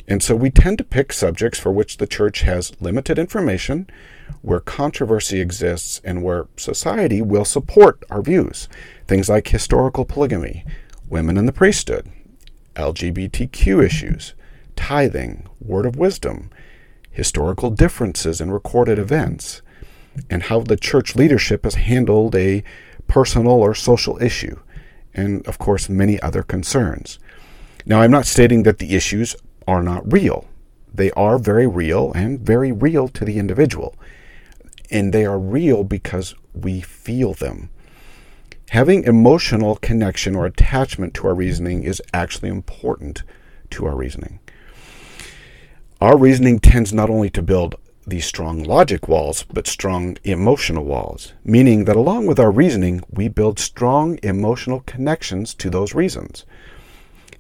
And 0.07 0.23
so 0.23 0.37
we 0.37 0.51
tend 0.51 0.79
to 0.79 0.85
pick 0.85 1.13
subjects 1.13 1.59
for 1.59 1.73
which 1.73 1.97
the 1.97 2.07
church 2.07 2.43
has 2.43 2.79
limited 2.81 3.19
information, 3.19 3.89
where 4.43 4.61
controversy 4.61 5.41
exists, 5.41 6.01
and 6.05 6.23
where 6.23 6.47
society 6.57 7.23
will 7.23 7.47
support 7.47 8.05
our 8.11 8.21
views. 8.21 8.69
Things 9.07 9.31
like 9.31 9.49
historical 9.49 10.05
polygamy, 10.05 10.65
women 11.09 11.39
in 11.39 11.47
the 11.47 11.53
priesthood, 11.53 12.11
LGBTQ 12.77 13.83
issues, 13.83 14.35
tithing, 14.77 15.47
word 15.61 15.87
of 15.87 15.97
wisdom, 15.97 16.51
historical 17.15 17.71
differences 17.71 18.41
in 18.41 18.51
recorded 18.51 18.99
events, 18.99 19.63
and 20.29 20.45
how 20.45 20.61
the 20.61 20.77
church 20.77 21.17
leadership 21.17 21.65
has 21.65 21.77
handled 21.77 22.35
a 22.35 22.63
personal 23.07 23.53
or 23.53 23.75
social 23.75 24.21
issue, 24.23 24.59
and 25.15 25.47
of 25.47 25.59
course, 25.59 25.89
many 25.89 26.21
other 26.21 26.43
concerns. 26.43 27.19
Now, 27.87 28.01
I'm 28.01 28.11
not 28.11 28.27
stating 28.27 28.65
that 28.65 28.79
the 28.79 28.95
issues 28.95 29.37
are 29.67 29.83
not 29.83 30.13
real. 30.13 30.47
They 30.93 31.11
are 31.13 31.39
very 31.39 31.67
real 31.67 32.13
and 32.13 32.41
very 32.41 32.73
real 32.73 33.09
to 33.09 33.25
the 33.25 33.39
individual. 33.39 33.95
And 34.91 35.13
they 35.13 35.25
are 35.25 35.39
real 35.39 35.85
because 35.85 36.35
we 36.53 36.81
feel 36.81 37.35
them. 37.35 37.71
Having 38.71 39.05
emotional 39.05 39.77
connection 39.77 40.35
or 40.35 40.47
attachment 40.47 41.15
to 41.15 41.27
our 41.27 41.35
reasoning 41.35 41.85
is 41.85 42.03
actually 42.13 42.49
important 42.49 43.23
to 43.71 43.87
our 43.87 43.97
reasoning. 43.97 44.41
Our 46.05 46.19
reasoning 46.19 46.59
tends 46.59 46.93
not 46.93 47.09
only 47.09 47.31
to 47.31 47.41
build 47.41 47.77
these 48.07 48.27
strong 48.27 48.63
logic 48.63 49.09
walls, 49.09 49.47
but 49.51 49.67
strong 49.67 50.19
emotional 50.23 50.85
walls, 50.85 51.33
meaning 51.45 51.87
that 51.87 51.97
along 51.97 52.27
with 52.27 52.39
our 52.39 52.51
reasoning, 52.51 53.01
we 53.09 53.29
build 53.29 53.59
strong 53.59 54.19
emotional 54.23 54.81
connections 54.81 55.55
to 55.55 55.71
those 55.71 55.95
reasons. 55.95 56.45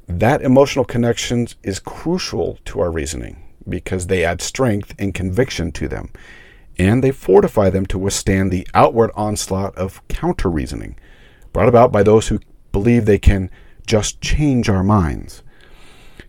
That 0.08 0.40
emotional 0.40 0.86
connections 0.86 1.56
is 1.62 1.78
crucial 1.78 2.58
to 2.64 2.80
our 2.80 2.90
reasoning 2.90 3.36
because 3.68 4.06
they 4.06 4.24
add 4.24 4.40
strength 4.40 4.94
and 4.98 5.12
conviction 5.12 5.70
to 5.72 5.86
them, 5.86 6.08
and 6.78 7.04
they 7.04 7.10
fortify 7.10 7.68
them 7.68 7.84
to 7.88 7.98
withstand 7.98 8.50
the 8.50 8.66
outward 8.72 9.10
onslaught 9.14 9.76
of 9.76 10.00
counter 10.08 10.48
reasoning 10.48 10.96
brought 11.52 11.68
about 11.68 11.92
by 11.92 12.02
those 12.02 12.28
who 12.28 12.40
believe 12.72 13.04
they 13.04 13.18
can 13.18 13.50
just 13.86 14.22
change 14.22 14.70
our 14.70 14.82
minds. 14.82 15.42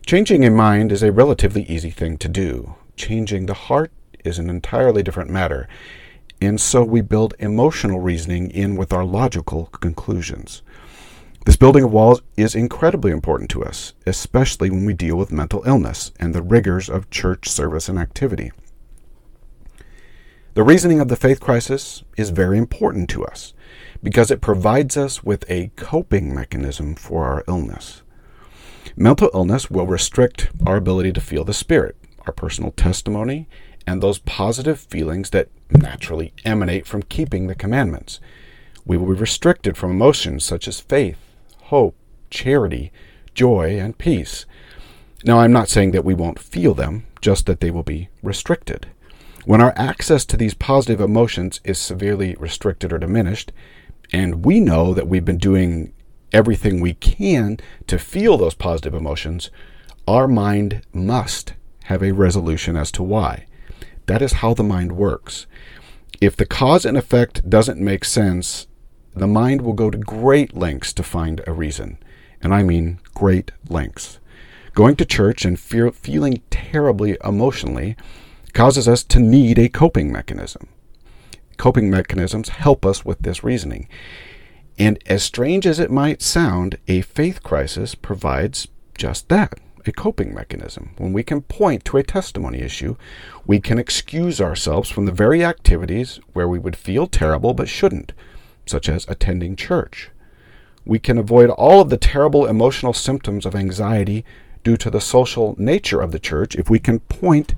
Changing 0.06 0.44
a 0.44 0.52
mind 0.52 0.92
is 0.92 1.02
a 1.02 1.10
relatively 1.10 1.64
easy 1.64 1.90
thing 1.90 2.16
to 2.18 2.28
do. 2.28 2.76
Changing 2.94 3.46
the 3.46 3.54
heart 3.54 3.90
is 4.24 4.38
an 4.38 4.48
entirely 4.48 5.02
different 5.02 5.30
matter, 5.30 5.66
and 6.40 6.60
so 6.60 6.84
we 6.84 7.00
build 7.00 7.34
emotional 7.40 7.98
reasoning 7.98 8.48
in 8.52 8.76
with 8.76 8.92
our 8.92 9.04
logical 9.04 9.66
conclusions. 9.66 10.62
This 11.44 11.56
building 11.56 11.82
of 11.82 11.90
walls 11.90 12.22
is 12.36 12.54
incredibly 12.54 13.10
important 13.10 13.50
to 13.50 13.64
us, 13.64 13.94
especially 14.06 14.70
when 14.70 14.84
we 14.84 14.94
deal 14.94 15.16
with 15.16 15.32
mental 15.32 15.64
illness 15.66 16.12
and 16.20 16.32
the 16.32 16.40
rigors 16.40 16.88
of 16.88 17.10
church 17.10 17.48
service 17.48 17.88
and 17.88 17.98
activity. 17.98 18.52
The 20.54 20.62
reasoning 20.62 21.00
of 21.00 21.08
the 21.08 21.16
faith 21.16 21.40
crisis 21.40 22.04
is 22.16 22.30
very 22.30 22.58
important 22.58 23.10
to 23.10 23.24
us 23.24 23.54
because 24.04 24.30
it 24.30 24.40
provides 24.40 24.96
us 24.96 25.24
with 25.24 25.44
a 25.50 25.72
coping 25.74 26.32
mechanism 26.32 26.94
for 26.94 27.24
our 27.24 27.42
illness. 27.48 28.02
Mental 28.98 29.30
illness 29.34 29.70
will 29.70 29.86
restrict 29.86 30.48
our 30.66 30.76
ability 30.76 31.12
to 31.12 31.20
feel 31.20 31.44
the 31.44 31.52
Spirit, 31.52 31.96
our 32.26 32.32
personal 32.32 32.70
testimony, 32.70 33.46
and 33.86 34.02
those 34.02 34.20
positive 34.20 34.80
feelings 34.80 35.30
that 35.30 35.48
naturally 35.70 36.32
emanate 36.46 36.86
from 36.86 37.02
keeping 37.02 37.46
the 37.46 37.54
commandments. 37.54 38.20
We 38.86 38.96
will 38.96 39.12
be 39.14 39.20
restricted 39.20 39.76
from 39.76 39.90
emotions 39.90 40.44
such 40.44 40.66
as 40.66 40.80
faith, 40.80 41.18
hope, 41.64 41.94
charity, 42.30 42.90
joy, 43.34 43.78
and 43.78 43.98
peace. 43.98 44.46
Now, 45.24 45.40
I'm 45.40 45.52
not 45.52 45.68
saying 45.68 45.90
that 45.90 46.04
we 46.04 46.14
won't 46.14 46.38
feel 46.38 46.72
them, 46.72 47.04
just 47.20 47.44
that 47.46 47.60
they 47.60 47.70
will 47.70 47.82
be 47.82 48.08
restricted. 48.22 48.86
When 49.44 49.60
our 49.60 49.74
access 49.76 50.24
to 50.24 50.38
these 50.38 50.54
positive 50.54 51.02
emotions 51.02 51.60
is 51.64 51.78
severely 51.78 52.34
restricted 52.38 52.94
or 52.94 52.98
diminished, 52.98 53.52
and 54.10 54.44
we 54.44 54.58
know 54.58 54.94
that 54.94 55.06
we've 55.06 55.24
been 55.24 55.36
doing 55.36 55.92
everything 56.36 56.80
we 56.80 56.92
can 56.92 57.58
to 57.86 57.98
feel 57.98 58.36
those 58.36 58.54
positive 58.54 58.92
emotions, 58.92 59.50
our 60.06 60.28
mind 60.28 60.82
must 60.92 61.54
have 61.84 62.02
a 62.02 62.12
resolution 62.12 62.76
as 62.76 62.92
to 62.92 63.02
why. 63.02 63.46
That 64.04 64.20
is 64.20 64.34
how 64.34 64.52
the 64.52 64.62
mind 64.62 64.92
works. 64.92 65.46
If 66.20 66.36
the 66.36 66.44
cause 66.44 66.84
and 66.84 66.94
effect 66.96 67.48
doesn't 67.48 67.80
make 67.80 68.04
sense, 68.04 68.66
the 69.14 69.26
mind 69.26 69.62
will 69.62 69.72
go 69.72 69.90
to 69.90 69.96
great 69.96 70.54
lengths 70.54 70.92
to 70.92 71.02
find 71.02 71.40
a 71.46 71.54
reason. 71.54 71.96
And 72.42 72.52
I 72.52 72.62
mean 72.62 73.00
great 73.14 73.50
lengths. 73.70 74.18
Going 74.74 74.96
to 74.96 75.06
church 75.06 75.46
and 75.46 75.58
feeling 75.58 76.42
terribly 76.50 77.16
emotionally 77.24 77.96
causes 78.52 78.86
us 78.86 79.02
to 79.04 79.20
need 79.20 79.58
a 79.58 79.70
coping 79.70 80.12
mechanism. 80.12 80.68
Coping 81.56 81.88
mechanisms 81.88 82.50
help 82.50 82.84
us 82.84 83.06
with 83.06 83.20
this 83.20 83.42
reasoning. 83.42 83.88
And 84.78 84.98
as 85.06 85.22
strange 85.22 85.66
as 85.66 85.78
it 85.78 85.90
might 85.90 86.22
sound, 86.22 86.78
a 86.86 87.00
faith 87.00 87.42
crisis 87.42 87.94
provides 87.94 88.68
just 88.96 89.28
that 89.28 89.58
a 89.86 89.92
coping 89.92 90.34
mechanism. 90.34 90.90
When 90.98 91.12
we 91.12 91.22
can 91.22 91.42
point 91.42 91.84
to 91.86 91.96
a 91.96 92.02
testimony 92.02 92.58
issue, 92.58 92.96
we 93.46 93.60
can 93.60 93.78
excuse 93.78 94.40
ourselves 94.40 94.90
from 94.90 95.06
the 95.06 95.12
very 95.12 95.44
activities 95.44 96.20
where 96.32 96.48
we 96.48 96.58
would 96.58 96.76
feel 96.76 97.06
terrible 97.06 97.54
but 97.54 97.68
shouldn't, 97.68 98.12
such 98.66 98.88
as 98.88 99.06
attending 99.08 99.56
church. 99.56 100.10
We 100.84 100.98
can 100.98 101.18
avoid 101.18 101.50
all 101.50 101.80
of 101.80 101.90
the 101.90 101.96
terrible 101.96 102.46
emotional 102.46 102.92
symptoms 102.92 103.46
of 103.46 103.54
anxiety 103.54 104.24
due 104.64 104.76
to 104.76 104.90
the 104.90 105.00
social 105.00 105.54
nature 105.58 106.00
of 106.00 106.12
the 106.12 106.18
church 106.18 106.56
if 106.56 106.70
we 106.70 106.78
can 106.78 107.00
point 107.00 107.54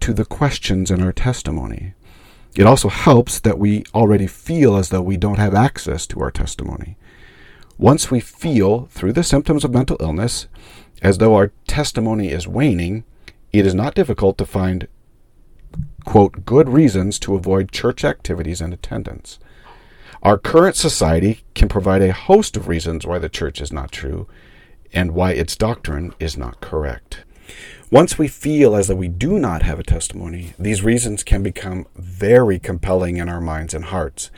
to 0.00 0.12
the 0.12 0.24
questions 0.24 0.90
in 0.90 1.02
our 1.02 1.12
testimony. 1.12 1.94
It 2.56 2.66
also 2.66 2.88
helps 2.88 3.38
that 3.40 3.58
we 3.58 3.84
already 3.94 4.26
feel 4.26 4.76
as 4.76 4.88
though 4.88 5.02
we 5.02 5.18
don't 5.18 5.38
have 5.38 5.54
access 5.54 6.06
to 6.06 6.20
our 6.20 6.30
testimony. 6.30 6.96
Once 7.76 8.10
we 8.10 8.18
feel 8.18 8.86
through 8.86 9.12
the 9.12 9.22
symptoms 9.22 9.62
of 9.62 9.74
mental 9.74 9.98
illness 10.00 10.48
as 11.02 11.18
though 11.18 11.34
our 11.34 11.52
testimony 11.66 12.30
is 12.30 12.48
waning, 12.48 13.04
it 13.52 13.66
is 13.66 13.74
not 13.74 13.94
difficult 13.94 14.38
to 14.38 14.46
find, 14.46 14.88
quote, 16.06 16.46
good 16.46 16.70
reasons 16.70 17.18
to 17.18 17.34
avoid 17.34 17.72
church 17.72 18.02
activities 18.02 18.62
and 18.62 18.72
attendance. 18.72 19.38
Our 20.22 20.38
current 20.38 20.76
society 20.76 21.42
can 21.54 21.68
provide 21.68 22.00
a 22.00 22.14
host 22.14 22.56
of 22.56 22.68
reasons 22.68 23.06
why 23.06 23.18
the 23.18 23.28
church 23.28 23.60
is 23.60 23.70
not 23.70 23.92
true 23.92 24.26
and 24.94 25.12
why 25.12 25.32
its 25.32 25.56
doctrine 25.56 26.14
is 26.18 26.38
not 26.38 26.62
correct. 26.62 27.25
Once 27.90 28.18
we 28.18 28.26
feel 28.26 28.74
as 28.74 28.88
though 28.88 28.96
we 28.96 29.06
do 29.08 29.38
not 29.38 29.62
have 29.62 29.78
a 29.78 29.84
testimony, 29.84 30.52
these 30.58 30.82
reasons 30.82 31.22
can 31.22 31.42
become 31.42 31.86
very 31.94 32.58
compelling 32.58 33.16
in 33.16 33.28
our 33.28 33.40
minds 33.40 33.72
and 33.74 33.86
hearts. 33.86 34.30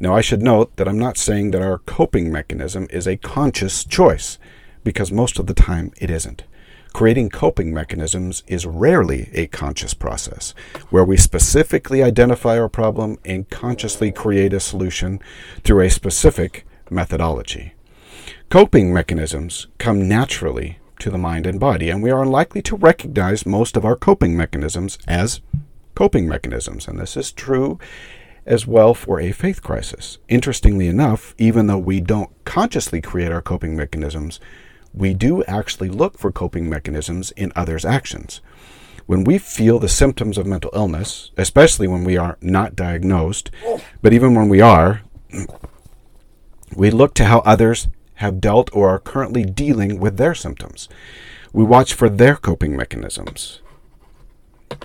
Now, 0.00 0.16
I 0.16 0.22
should 0.22 0.42
note 0.42 0.74
that 0.76 0.88
I'm 0.88 0.98
not 0.98 1.18
saying 1.18 1.50
that 1.50 1.60
our 1.60 1.78
coping 1.78 2.32
mechanism 2.32 2.86
is 2.90 3.06
a 3.06 3.18
conscious 3.18 3.84
choice, 3.84 4.38
because 4.82 5.12
most 5.12 5.38
of 5.38 5.46
the 5.46 5.54
time 5.54 5.92
it 5.98 6.08
isn't. 6.10 6.44
Creating 6.94 7.28
coping 7.28 7.74
mechanisms 7.74 8.42
is 8.46 8.64
rarely 8.64 9.28
a 9.34 9.46
conscious 9.48 9.92
process, 9.92 10.54
where 10.88 11.04
we 11.04 11.18
specifically 11.18 12.02
identify 12.02 12.58
our 12.58 12.70
problem 12.70 13.18
and 13.26 13.50
consciously 13.50 14.10
create 14.10 14.54
a 14.54 14.60
solution 14.60 15.20
through 15.62 15.82
a 15.82 15.90
specific 15.90 16.66
methodology. 16.88 17.74
Coping 18.48 18.94
mechanisms 18.94 19.66
come 19.76 20.08
naturally 20.08 20.78
to 21.00 21.10
the 21.10 21.18
mind 21.18 21.46
and 21.46 21.60
body, 21.60 21.90
and 21.90 22.02
we 22.02 22.10
are 22.10 22.22
unlikely 22.22 22.62
to 22.62 22.76
recognize 22.76 23.46
most 23.46 23.76
of 23.76 23.84
our 23.84 23.96
coping 23.96 24.36
mechanisms 24.36 24.98
as 25.06 25.40
coping 25.94 26.28
mechanisms. 26.28 26.86
And 26.86 26.98
this 26.98 27.16
is 27.16 27.32
true 27.32 27.78
as 28.46 28.66
well 28.66 28.94
for 28.94 29.20
a 29.20 29.32
faith 29.32 29.62
crisis. 29.62 30.18
Interestingly 30.28 30.86
enough, 30.86 31.34
even 31.36 31.66
though 31.66 31.78
we 31.78 32.00
don't 32.00 32.30
consciously 32.44 33.00
create 33.00 33.32
our 33.32 33.42
coping 33.42 33.76
mechanisms, 33.76 34.38
we 34.94 35.12
do 35.12 35.42
actually 35.44 35.88
look 35.88 36.16
for 36.16 36.32
coping 36.32 36.70
mechanisms 36.70 37.32
in 37.32 37.52
others' 37.54 37.84
actions. 37.84 38.40
When 39.06 39.24
we 39.24 39.38
feel 39.38 39.78
the 39.78 39.88
symptoms 39.88 40.38
of 40.38 40.46
mental 40.46 40.70
illness, 40.74 41.30
especially 41.36 41.86
when 41.86 42.04
we 42.04 42.16
are 42.16 42.38
not 42.40 42.74
diagnosed, 42.74 43.50
but 44.02 44.12
even 44.12 44.34
when 44.34 44.48
we 44.48 44.60
are, 44.60 45.02
we 46.76 46.90
look 46.90 47.14
to 47.14 47.24
how 47.24 47.40
others 47.40 47.88
have 48.16 48.40
dealt 48.40 48.70
or 48.72 48.88
are 48.88 48.98
currently 48.98 49.44
dealing 49.44 49.98
with 49.98 50.16
their 50.16 50.34
symptoms. 50.34 50.88
We 51.52 51.64
watch 51.64 51.94
for 51.94 52.08
their 52.08 52.36
coping 52.36 52.76
mechanisms. 52.76 53.60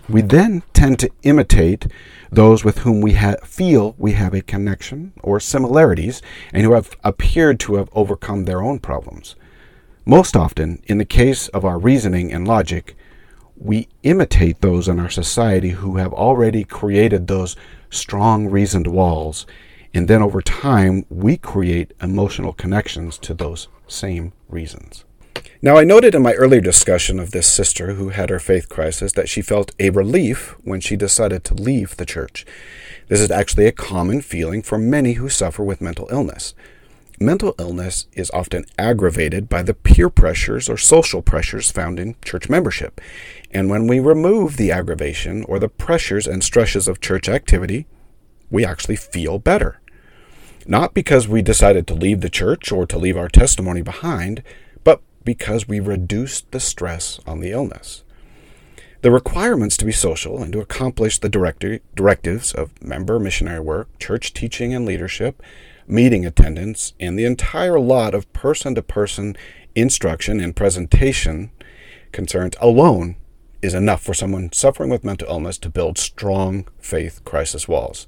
We 0.08 0.22
then 0.22 0.64
tend 0.74 1.00
to 1.00 1.12
imitate 1.24 1.88
those 2.32 2.64
with 2.64 2.80
whom 2.80 3.02
we 3.02 3.14
ha- 3.14 3.36
feel 3.44 3.96
we 3.98 4.14
have 4.14 4.34
a 4.34 4.42
connection 4.42 5.14
or 5.22 5.40
similarities 5.40 6.22
and 6.54 6.64
who 6.64 6.74
have 6.74 6.96
appeared 7.04 7.60
to 7.62 7.76
have 7.76 7.90
overcome 7.94 8.46
their 8.46 8.62
own 8.62 8.80
problems. 8.80 9.36
Most 10.06 10.36
often, 10.36 10.82
in 10.86 10.98
the 10.98 11.06
case 11.06 11.48
of 11.50 11.66
our 11.66 11.78
reasoning 11.78 12.32
and 12.32 12.48
logic, 12.48 12.96
we 13.56 13.88
imitate 14.02 14.62
those 14.62 14.88
in 14.88 15.00
our 15.00 15.10
society 15.10 15.70
who 15.70 15.98
have 15.98 16.14
already 16.14 16.64
created 16.64 17.28
those 17.28 17.56
strong 17.90 18.48
reasoned 18.48 18.88
walls 18.88 19.46
and 19.94 20.08
then 20.08 20.22
over 20.22 20.42
time, 20.42 21.06
we 21.10 21.38
create 21.38 21.94
emotional 22.02 22.54
connections 22.54 23.18
to 23.20 23.34
those 23.34 23.68
same 23.88 24.34
reasons. 24.48 25.04
Now, 25.62 25.78
I 25.78 25.84
noted 25.84 26.16
in 26.16 26.24
my 26.24 26.34
earlier 26.34 26.62
discussion 26.62 27.20
of 27.20 27.32
this 27.32 27.46
sister 27.46 27.94
who 27.94 28.10
had 28.10 28.30
her 28.30 28.40
faith 28.40 28.70
crisis 28.70 29.12
that 29.14 29.30
she 29.30 29.42
felt 29.42 29.76
a 29.80 29.90
relief 29.92 30.56
when 30.64 30.82
she 30.82 30.96
decided 30.96 31.44
to 31.44 31.54
leave 31.54 31.98
the 31.98 32.06
church. 32.06 32.46
This 33.10 33.20
is 33.20 33.30
actually 33.30 33.68
a 33.68 33.72
common 33.72 34.22
feeling 34.22 34.62
for 34.62 34.78
many 34.78 35.14
who 35.14 35.30
suffer 35.30 35.64
with 35.64 35.82
mental 35.82 36.08
illness. 36.10 36.56
Mental 37.20 37.54
illness 37.60 38.08
is 38.14 38.32
often 38.32 38.66
aggravated 38.80 39.50
by 39.50 39.62
the 39.62 39.76
peer 39.76 40.10
pressures 40.10 40.68
or 40.68 40.78
social 40.78 41.22
pressures 41.22 41.70
found 41.70 42.00
in 42.00 42.16
church 42.24 42.50
membership. 42.50 43.00
And 43.52 43.70
when 43.70 43.86
we 43.86 44.00
remove 44.00 44.58
the 44.58 44.72
aggravation 44.72 45.44
or 45.44 45.60
the 45.60 45.70
pressures 45.70 46.26
and 46.26 46.44
stresses 46.44 46.88
of 46.88 47.02
church 47.02 47.30
activity, 47.30 47.86
we 48.50 48.66
actually 48.66 48.96
feel 48.96 49.38
better. 49.38 49.81
Not 50.68 50.94
because 50.94 51.28
we 51.28 51.42
decided 51.42 51.88
to 51.88 51.94
leave 51.94 52.22
the 52.22 52.30
church 52.30 52.72
or 52.72 52.86
to 52.86 52.98
leave 52.98 53.18
our 53.18 53.28
testimony 53.28 53.82
behind, 53.82 54.44
but 54.84 55.02
because 55.24 55.68
we 55.68 55.80
reduced 55.80 56.52
the 56.52 56.60
stress 56.60 57.20
on 57.26 57.40
the 57.40 57.52
illness. 57.52 58.04
The 59.02 59.12
requirements 59.12 59.78
to 59.78 59.86
be 59.86 59.92
social 59.92 60.44
and 60.44 60.54
to 60.54 60.60
accomplish 60.60 61.18
the 61.18 61.30
directives 61.30 62.54
of 62.54 62.82
member 62.84 63.20
missionary 63.20 63.60
work, 63.60 63.88
church 63.98 64.32
teaching 64.34 64.76
and 64.76 64.86
leadership, 64.86 65.42
meeting 65.88 66.26
attendance, 66.26 66.94
and 67.00 67.18
the 67.18 67.26
entire 67.26 67.80
lot 67.80 68.14
of 68.14 68.32
person 68.32 68.76
to 68.76 68.84
person 68.84 69.36
instruction 69.74 70.40
and 70.40 70.56
presentation 70.56 71.50
concerns 72.12 72.56
alone 72.62 73.16
is 73.62 73.74
enough 73.74 74.02
for 74.02 74.14
someone 74.14 74.52
suffering 74.52 74.90
with 74.90 75.04
mental 75.04 75.28
illness 75.30 75.58
to 75.60 75.70
build 75.70 75.98
strong 75.98 76.68
faith 76.80 77.24
crisis 77.24 77.68
walls. 77.68 78.06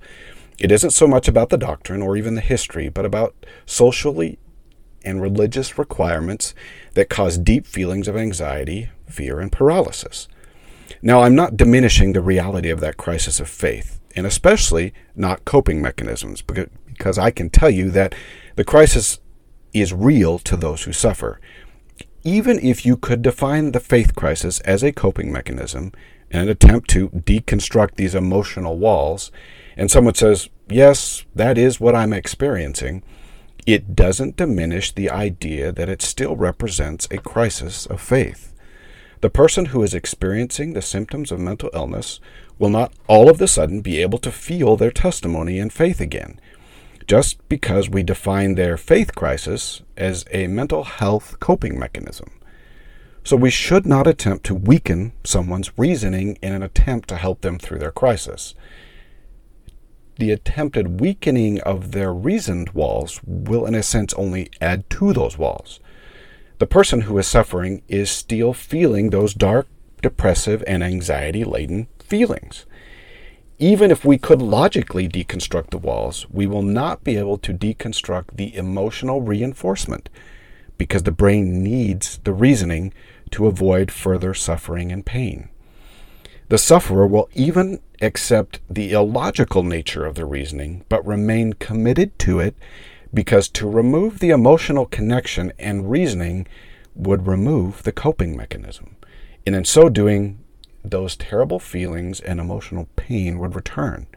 It 0.60 0.72
isn't 0.72 0.92
so 0.92 1.08
much 1.08 1.28
about 1.28 1.50
the 1.50 1.58
doctrine 1.58 2.02
or 2.02 2.16
even 2.16 2.36
the 2.36 2.42
history, 2.42 2.90
but 2.90 3.06
about 3.06 3.36
socially 3.66 4.40
and 5.04 5.22
religious 5.22 5.78
requirements 5.78 6.54
that 6.94 7.10
cause 7.10 7.38
deep 7.38 7.66
feelings 7.66 8.08
of 8.08 8.16
anxiety, 8.16 8.90
fear, 9.08 9.40
and 9.40 9.52
paralysis. 9.52 10.28
Now, 11.02 11.22
I'm 11.22 11.36
not 11.36 11.58
diminishing 11.58 12.14
the 12.14 12.22
reality 12.22 12.70
of 12.70 12.80
that 12.80 12.98
crisis 12.98 13.40
of 13.40 13.50
faith, 13.50 14.00
and 14.16 14.26
especially 14.26 14.94
not 15.16 15.44
coping 15.44 15.82
mechanisms, 15.82 16.42
because 16.42 17.18
I 17.18 17.32
can 17.32 17.50
tell 17.50 17.70
you 17.70 17.90
that 17.92 18.16
the 18.56 18.64
crisis 18.64 19.20
is 19.74 19.92
real 19.92 20.40
to 20.40 20.56
those 20.56 20.84
who 20.84 20.94
suffer. 20.94 21.42
Even 22.24 22.60
if 22.60 22.86
you 22.86 22.96
could 22.96 23.22
define 23.22 23.72
the 23.72 23.80
faith 23.80 24.16
crisis 24.16 24.60
as 24.62 24.84
a 24.84 24.94
coping 24.94 25.32
mechanism 25.32 25.92
and 26.32 26.50
attempt 26.50 26.90
to 26.92 27.10
deconstruct 27.10 27.96
these 27.96 28.16
emotional 28.16 28.78
walls, 28.78 29.32
and 29.78 29.90
someone 29.90 30.16
says, 30.16 30.50
Yes, 30.70 31.26
that 31.36 31.58
is 31.58 31.80
what 31.80 31.96
I'm 31.96 32.14
experiencing, 32.14 33.04
it 33.66 33.96
doesn't 33.96 34.36
diminish 34.36 34.92
the 34.92 35.10
idea 35.10 35.72
that 35.72 35.90
it 35.90 36.02
still 36.02 36.36
represents 36.36 37.08
a 37.10 37.18
crisis 37.18 37.86
of 37.86 38.02
faith. 38.02 38.54
The 39.22 39.30
person 39.30 39.68
who 39.68 39.82
is 39.84 39.94
experiencing 39.94 40.74
the 40.74 40.82
symptoms 40.82 41.32
of 41.32 41.40
mental 41.40 41.70
illness 41.74 42.20
will 42.60 42.70
not 42.70 42.94
all 43.08 43.30
of 43.30 43.38
the 43.38 43.48
sudden 43.48 43.82
be 43.82 44.02
able 44.02 44.20
to 44.20 44.32
feel 44.32 44.76
their 44.76 44.92
testimony 44.92 45.60
and 45.60 45.72
faith 45.72 46.02
again, 46.02 46.40
just 47.08 47.48
because 47.48 47.90
we 47.90 48.04
define 48.04 48.56
their 48.56 48.76
faith 48.76 49.16
crisis 49.16 49.82
as 49.96 50.26
a 50.32 50.48
mental 50.48 50.84
health 50.84 51.40
coping 51.40 51.80
mechanism. 51.80 52.32
So 53.24 53.38
we 53.38 53.50
should 53.50 53.86
not 53.86 54.08
attempt 54.08 54.46
to 54.48 54.56
weaken 54.56 55.14
someone's 55.24 55.78
reasoning 55.78 56.38
in 56.42 56.52
an 56.52 56.62
attempt 56.62 57.08
to 57.10 57.16
help 57.16 57.42
them 57.42 57.58
through 57.58 57.80
their 57.80 57.92
crisis. 57.92 58.54
The 60.18 60.32
attempted 60.32 61.00
weakening 61.00 61.60
of 61.62 61.92
their 61.92 62.14
reasoned 62.14 62.70
walls 62.72 63.20
will, 63.24 63.66
in 63.66 63.76
a 63.76 63.84
sense, 63.84 64.14
only 64.14 64.50
add 64.62 64.90
to 64.92 65.14
those 65.14 65.38
walls 65.38 65.80
the 66.64 66.68
person 66.68 67.02
who 67.02 67.18
is 67.18 67.28
suffering 67.28 67.82
is 67.90 68.10
still 68.10 68.54
feeling 68.54 69.10
those 69.10 69.34
dark, 69.34 69.68
depressive, 70.02 70.64
and 70.66 70.82
anxiety 70.82 71.44
laden 71.44 71.88
feelings. 72.00 72.66
Even 73.60 73.92
if 73.92 74.06
we 74.06 74.18
could 74.18 74.42
logically 74.42 75.10
deconstruct 75.10 75.72
the 75.72 75.78
walls, 75.78 76.26
we 76.30 76.48
will 76.48 76.62
not 76.62 77.04
be 77.04 77.18
able 77.18 77.38
to 77.40 77.54
deconstruct 77.54 78.38
the 78.38 78.56
emotional 78.56 79.22
reinforcement 79.22 80.08
because 80.78 81.04
the 81.04 81.12
brain 81.12 81.62
needs 81.62 82.20
the 82.24 82.32
reasoning 82.32 82.94
to 83.32 83.48
avoid 83.48 83.92
further 83.92 84.34
suffering 84.34 84.90
and 84.90 85.06
pain. 85.06 85.50
The 86.48 86.58
sufferer 86.58 87.06
will 87.06 87.30
even 87.34 87.82
accept 88.04 88.60
the 88.70 88.92
illogical 88.92 89.64
nature 89.64 90.06
of 90.06 90.16
the 90.16 90.26
reasoning, 90.26 90.86
but 90.90 91.06
remain 91.06 91.54
committed 91.54 92.18
to 92.20 92.40
it 92.40 92.56
because 93.14 93.48
to 93.48 93.70
remove 93.70 94.20
the 94.20 94.32
emotional 94.32 94.86
connection 94.86 95.54
and 95.60 95.90
reasoning 95.90 96.48
would 96.96 97.28
remove 97.28 97.84
the 97.84 97.92
coping 97.92 98.36
mechanism. 98.36 98.96
And 99.46 99.56
in 99.56 99.66
so 99.66 99.90
doing, 99.90 100.40
those 100.84 101.16
terrible 101.16 101.60
feelings 101.60 102.20
and 102.20 102.40
emotional 102.40 102.88
pain 102.96 103.40
would 103.40 103.56
return. 103.56 104.08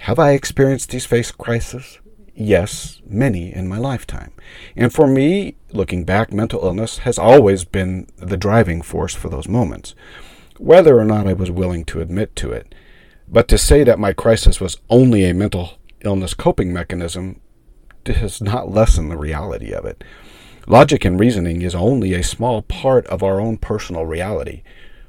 Have 0.00 0.18
I 0.18 0.32
experienced 0.32 0.90
these 0.90 1.06
face 1.06 1.30
crises? 1.30 1.98
Yes, 2.34 3.00
many 3.04 3.52
in 3.52 3.66
my 3.66 3.78
lifetime. 3.78 4.32
And 4.76 4.92
for 4.92 5.08
me, 5.08 5.56
looking 5.72 6.04
back, 6.04 6.32
mental 6.32 6.64
illness 6.64 6.98
has 6.98 7.18
always 7.18 7.64
been 7.64 8.06
the 8.16 8.36
driving 8.36 8.80
force 8.80 9.14
for 9.14 9.28
those 9.28 9.48
moments, 9.48 9.96
whether 10.58 10.98
or 10.98 11.04
not 11.04 11.26
I 11.26 11.32
was 11.32 11.50
willing 11.50 11.84
to 11.86 12.00
admit 12.00 12.34
to 12.36 12.52
it. 12.52 12.74
But 13.28 13.48
to 13.48 13.58
say 13.58 13.84
that 13.84 13.98
my 13.98 14.12
crisis 14.12 14.60
was 14.60 14.78
only 14.88 15.24
a 15.24 15.34
mental 15.34 15.72
illness 16.00 16.34
coping 16.34 16.72
mechanism 16.72 17.40
does 18.04 18.40
not 18.40 18.70
lessen 18.70 19.08
the 19.08 19.16
reality 19.16 19.72
of 19.72 19.84
it. 19.84 20.02
Logic 20.66 21.04
and 21.04 21.18
reasoning 21.18 21.62
is 21.62 21.74
only 21.74 22.14
a 22.14 22.22
small 22.22 22.62
part 22.62 23.06
of 23.06 23.22
our 23.22 23.40
own 23.40 23.56
personal 23.56 24.06
reality. 24.06 24.62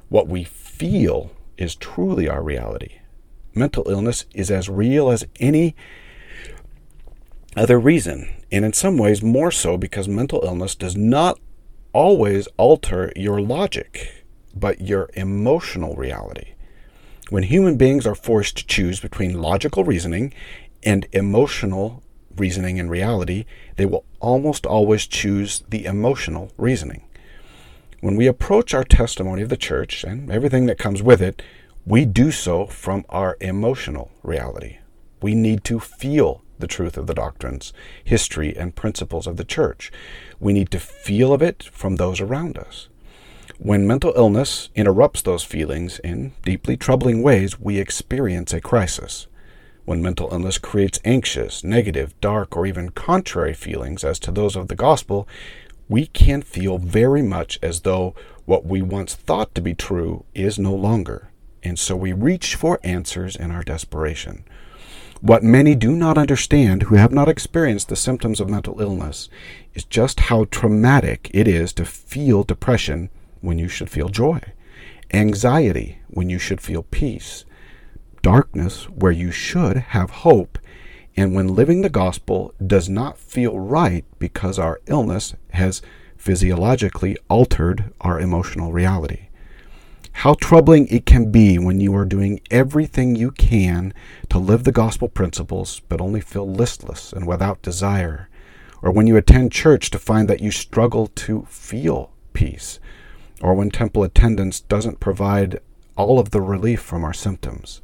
What 0.09 0.27
we 0.27 0.43
feel 0.43 1.31
is 1.57 1.75
truly 1.75 2.27
our 2.27 2.41
reality. 2.41 2.99
Mental 3.53 3.89
illness 3.89 4.25
is 4.33 4.49
as 4.49 4.69
real 4.69 5.09
as 5.09 5.25
any 5.39 5.75
other 7.55 7.79
reason, 7.79 8.29
and 8.51 8.63
in 8.63 8.73
some 8.73 8.97
ways 8.97 9.21
more 9.21 9.51
so 9.51 9.77
because 9.77 10.07
mental 10.07 10.41
illness 10.43 10.75
does 10.75 10.95
not 10.95 11.39
always 11.93 12.47
alter 12.57 13.11
your 13.15 13.41
logic, 13.41 14.18
but 14.59 14.81
your 14.81 15.09
emotional 15.13 15.95
reality. 15.95 16.53
When 17.29 17.43
human 17.43 17.77
beings 17.77 18.07
are 18.07 18.15
forced 18.15 18.57
to 18.57 18.67
choose 18.67 18.99
between 18.99 19.41
logical 19.41 19.83
reasoning 19.83 20.33
and 20.83 21.07
emotional 21.11 22.03
reasoning 22.35 22.79
and 22.79 22.89
reality, 22.89 23.45
they 23.75 23.85
will 23.85 24.05
almost 24.19 24.65
always 24.65 25.05
choose 25.05 25.63
the 25.69 25.85
emotional 25.85 26.51
reasoning. 26.57 27.03
When 28.01 28.15
we 28.15 28.27
approach 28.27 28.73
our 28.73 28.83
testimony 28.83 29.41
of 29.41 29.49
the 29.49 29.57
church 29.57 30.03
and 30.03 30.31
everything 30.31 30.65
that 30.67 30.77
comes 30.77 31.03
with 31.03 31.21
it, 31.21 31.41
we 31.85 32.05
do 32.05 32.31
so 32.31 32.65
from 32.65 33.05
our 33.09 33.37
emotional 33.41 34.11
reality. 34.23 34.77
We 35.21 35.35
need 35.35 35.63
to 35.65 35.79
feel 35.79 36.43
the 36.59 36.67
truth 36.67 36.97
of 36.97 37.07
the 37.07 37.13
doctrines, 37.13 37.73
history, 38.03 38.55
and 38.55 38.75
principles 38.75 39.27
of 39.27 39.37
the 39.37 39.45
church. 39.45 39.91
We 40.39 40.53
need 40.53 40.71
to 40.71 40.79
feel 40.79 41.33
of 41.33 41.41
it 41.41 41.63
from 41.71 41.95
those 41.95 42.21
around 42.21 42.57
us. 42.57 42.88
When 43.59 43.85
mental 43.85 44.13
illness 44.15 44.69
interrupts 44.73 45.21
those 45.21 45.43
feelings 45.43 45.99
in 45.99 46.33
deeply 46.43 46.75
troubling 46.75 47.21
ways, 47.21 47.59
we 47.59 47.77
experience 47.77 48.53
a 48.53 48.61
crisis 48.61 49.27
when 49.89 50.03
mental 50.03 50.29
illness 50.31 50.59
creates 50.59 50.99
anxious, 51.03 51.63
negative, 51.63 52.13
dark, 52.21 52.55
or 52.55 52.67
even 52.67 52.91
contrary 52.91 53.55
feelings 53.55 54.03
as 54.03 54.19
to 54.19 54.29
those 54.29 54.55
of 54.55 54.67
the 54.67 54.75
gospel, 54.75 55.27
we 55.87 56.05
can 56.05 56.43
feel 56.43 56.77
very 56.77 57.23
much 57.23 57.57
as 57.63 57.81
though 57.81 58.13
what 58.45 58.63
we 58.63 58.83
once 58.83 59.15
thought 59.15 59.55
to 59.55 59.61
be 59.61 59.73
true 59.73 60.25
is 60.35 60.59
no 60.59 60.75
longer, 60.75 61.31
and 61.63 61.79
so 61.79 61.95
we 61.95 62.13
reach 62.13 62.53
for 62.53 62.79
answers 62.83 63.35
in 63.35 63.49
our 63.49 63.63
desperation. 63.63 64.43
What 65.21 65.41
many 65.41 65.73
do 65.73 65.95
not 65.95 66.19
understand 66.19 66.83
who 66.83 66.93
have 66.93 67.11
not 67.11 67.27
experienced 67.27 67.89
the 67.89 67.95
symptoms 67.95 68.39
of 68.39 68.47
mental 68.47 68.79
illness 68.79 69.27
is 69.73 69.85
just 69.85 70.19
how 70.19 70.45
traumatic 70.51 71.31
it 71.33 71.47
is 71.47 71.73
to 71.73 71.83
feel 71.83 72.43
depression 72.43 73.09
when 73.41 73.57
you 73.57 73.67
should 73.67 73.89
feel 73.89 74.09
joy, 74.09 74.39
anxiety 75.13 75.99
when 76.07 76.29
you 76.29 76.39
should 76.39 76.61
feel 76.61 76.83
peace, 76.83 77.45
darkness 78.21 78.85
where 78.89 79.11
you 79.11 79.31
should 79.31 79.77
have 79.77 80.09
hope, 80.09 80.57
and 81.15 81.33
when 81.33 81.55
living 81.55 81.81
the 81.81 81.89
gospel 81.89 82.53
does 82.65 82.89
not 82.89 83.17
feel 83.17 83.59
right 83.59 84.05
because 84.19 84.57
our 84.57 84.79
illness 84.87 85.33
has 85.51 85.81
physiologically 86.17 87.17
altered 87.29 87.91
our 88.01 88.19
emotional 88.19 88.71
reality. 88.71 89.27
How 90.11 90.33
troubling 90.33 90.87
it 90.87 91.05
can 91.05 91.31
be 91.31 91.57
when 91.57 91.79
you 91.79 91.95
are 91.95 92.05
doing 92.05 92.41
everything 92.51 93.15
you 93.15 93.31
can 93.31 93.93
to 94.29 94.37
live 94.37 94.65
the 94.65 94.71
gospel 94.71 95.07
principles 95.07 95.81
but 95.87 96.01
only 96.01 96.19
feel 96.19 96.49
listless 96.49 97.13
and 97.13 97.25
without 97.25 97.61
desire, 97.61 98.27
or 98.81 98.91
when 98.91 99.07
you 99.07 99.15
attend 99.15 99.51
church 99.51 99.89
to 99.91 99.99
find 99.99 100.27
that 100.27 100.41
you 100.41 100.51
struggle 100.51 101.07
to 101.07 101.45
feel 101.49 102.11
peace, 102.33 102.79
or 103.41 103.53
when 103.53 103.69
temple 103.69 104.03
attendance 104.03 104.59
doesn't 104.59 104.99
provide 104.99 105.59
all 105.95 106.19
of 106.19 106.31
the 106.31 106.41
relief 106.41 106.81
from 106.81 107.03
our 107.03 107.13
symptoms. 107.13 107.81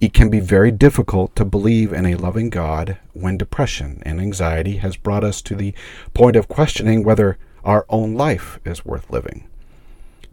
It 0.00 0.12
can 0.12 0.28
be 0.28 0.40
very 0.40 0.70
difficult 0.70 1.34
to 1.36 1.44
believe 1.44 1.92
in 1.92 2.04
a 2.04 2.16
loving 2.16 2.50
God 2.50 2.98
when 3.14 3.38
depression 3.38 4.02
and 4.04 4.20
anxiety 4.20 4.76
has 4.78 4.96
brought 4.96 5.24
us 5.24 5.40
to 5.42 5.54
the 5.54 5.74
point 6.12 6.36
of 6.36 6.48
questioning 6.48 7.02
whether 7.02 7.38
our 7.64 7.86
own 7.88 8.14
life 8.14 8.60
is 8.64 8.84
worth 8.84 9.10
living. 9.10 9.48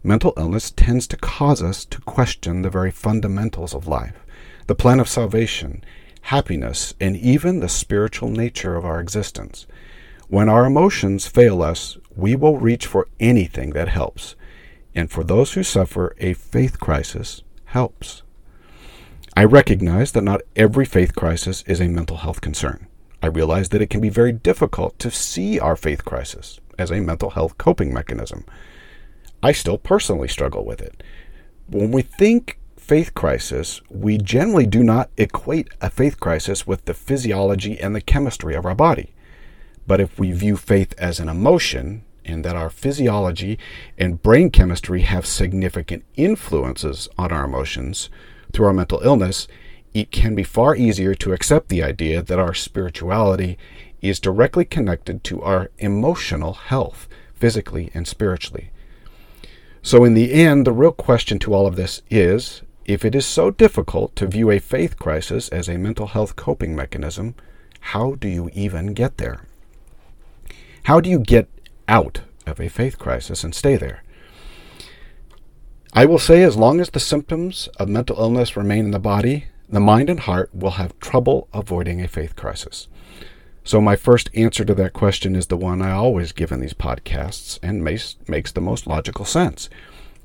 Mental 0.02 0.34
illness 0.36 0.70
tends 0.70 1.06
to 1.06 1.16
cause 1.16 1.62
us 1.62 1.86
to 1.86 2.00
question 2.02 2.60
the 2.60 2.68
very 2.68 2.90
fundamentals 2.90 3.74
of 3.74 3.88
life, 3.88 4.26
the 4.66 4.74
plan 4.74 5.00
of 5.00 5.08
salvation, 5.08 5.82
happiness, 6.22 6.92
and 7.00 7.16
even 7.16 7.60
the 7.60 7.68
spiritual 7.68 8.28
nature 8.28 8.76
of 8.76 8.84
our 8.84 9.00
existence. 9.00 9.66
When 10.28 10.50
our 10.50 10.66
emotions 10.66 11.26
fail 11.26 11.62
us, 11.62 11.96
we 12.16 12.36
will 12.36 12.58
reach 12.58 12.86
for 12.86 13.08
anything 13.18 13.70
that 13.70 13.88
helps. 13.88 14.36
And 14.94 15.10
for 15.10 15.24
those 15.24 15.54
who 15.54 15.62
suffer 15.62 16.14
a 16.18 16.34
faith 16.34 16.78
crisis, 16.78 17.42
helps. 17.66 18.22
I 19.36 19.42
recognize 19.44 20.12
that 20.12 20.22
not 20.22 20.42
every 20.54 20.84
faith 20.84 21.16
crisis 21.16 21.64
is 21.66 21.80
a 21.80 21.88
mental 21.88 22.18
health 22.18 22.40
concern. 22.40 22.86
I 23.20 23.26
realize 23.26 23.70
that 23.70 23.82
it 23.82 23.90
can 23.90 24.00
be 24.00 24.10
very 24.10 24.30
difficult 24.32 24.98
to 25.00 25.10
see 25.10 25.58
our 25.58 25.74
faith 25.74 26.04
crisis 26.04 26.60
as 26.78 26.92
a 26.92 27.00
mental 27.00 27.30
health 27.30 27.58
coping 27.58 27.92
mechanism. 27.92 28.44
I 29.42 29.50
still 29.52 29.78
personally 29.78 30.28
struggle 30.28 30.64
with 30.64 30.80
it. 30.80 31.02
When 31.68 31.90
we 31.90 32.02
think 32.02 32.60
faith 32.76 33.14
crisis, 33.14 33.80
we 33.90 34.18
generally 34.18 34.66
do 34.66 34.84
not 34.84 35.10
equate 35.16 35.68
a 35.80 35.90
faith 35.90 36.20
crisis 36.20 36.66
with 36.66 36.84
the 36.84 36.94
physiology 36.94 37.80
and 37.80 37.96
the 37.96 38.00
chemistry 38.00 38.54
of 38.54 38.64
our 38.64 38.74
body. 38.74 39.13
But 39.86 40.00
if 40.00 40.18
we 40.18 40.32
view 40.32 40.56
faith 40.56 40.94
as 40.98 41.20
an 41.20 41.28
emotion, 41.28 42.04
and 42.24 42.44
that 42.44 42.56
our 42.56 42.70
physiology 42.70 43.58
and 43.98 44.22
brain 44.22 44.50
chemistry 44.50 45.02
have 45.02 45.26
significant 45.26 46.04
influences 46.16 47.08
on 47.18 47.30
our 47.30 47.44
emotions 47.44 48.08
through 48.52 48.66
our 48.66 48.72
mental 48.72 49.00
illness, 49.02 49.46
it 49.92 50.10
can 50.10 50.34
be 50.34 50.42
far 50.42 50.74
easier 50.74 51.14
to 51.14 51.32
accept 51.32 51.68
the 51.68 51.82
idea 51.82 52.22
that 52.22 52.38
our 52.38 52.54
spirituality 52.54 53.58
is 54.00 54.20
directly 54.20 54.64
connected 54.64 55.22
to 55.24 55.42
our 55.42 55.70
emotional 55.78 56.52
health, 56.54 57.08
physically 57.34 57.90
and 57.94 58.06
spiritually. 58.06 58.70
So, 59.82 60.04
in 60.04 60.14
the 60.14 60.32
end, 60.32 60.66
the 60.66 60.72
real 60.72 60.92
question 60.92 61.38
to 61.40 61.52
all 61.52 61.66
of 61.66 61.76
this 61.76 62.02
is 62.10 62.62
if 62.86 63.04
it 63.04 63.14
is 63.14 63.26
so 63.26 63.50
difficult 63.50 64.16
to 64.16 64.26
view 64.26 64.50
a 64.50 64.58
faith 64.58 64.98
crisis 64.98 65.48
as 65.50 65.68
a 65.68 65.78
mental 65.78 66.08
health 66.08 66.36
coping 66.36 66.74
mechanism, 66.74 67.34
how 67.80 68.14
do 68.14 68.28
you 68.28 68.50
even 68.54 68.94
get 68.94 69.18
there? 69.18 69.46
How 70.84 71.00
do 71.00 71.08
you 71.08 71.18
get 71.18 71.48
out 71.88 72.20
of 72.46 72.60
a 72.60 72.68
faith 72.68 72.98
crisis 72.98 73.42
and 73.42 73.54
stay 73.54 73.76
there? 73.76 74.02
I 75.94 76.04
will 76.04 76.18
say, 76.18 76.42
as 76.42 76.58
long 76.58 76.78
as 76.78 76.90
the 76.90 77.00
symptoms 77.00 77.70
of 77.78 77.88
mental 77.88 78.18
illness 78.18 78.54
remain 78.54 78.86
in 78.86 78.90
the 78.90 78.98
body, 78.98 79.46
the 79.66 79.80
mind 79.80 80.10
and 80.10 80.20
heart 80.20 80.54
will 80.54 80.72
have 80.72 80.98
trouble 81.00 81.48
avoiding 81.54 82.02
a 82.02 82.08
faith 82.08 82.36
crisis. 82.36 82.88
So, 83.64 83.80
my 83.80 83.96
first 83.96 84.28
answer 84.34 84.62
to 84.62 84.74
that 84.74 84.92
question 84.92 85.34
is 85.34 85.46
the 85.46 85.56
one 85.56 85.80
I 85.80 85.92
always 85.92 86.32
give 86.32 86.52
in 86.52 86.60
these 86.60 86.74
podcasts 86.74 87.58
and 87.62 87.82
makes, 87.82 88.16
makes 88.28 88.52
the 88.52 88.60
most 88.60 88.86
logical 88.86 89.24
sense. 89.24 89.70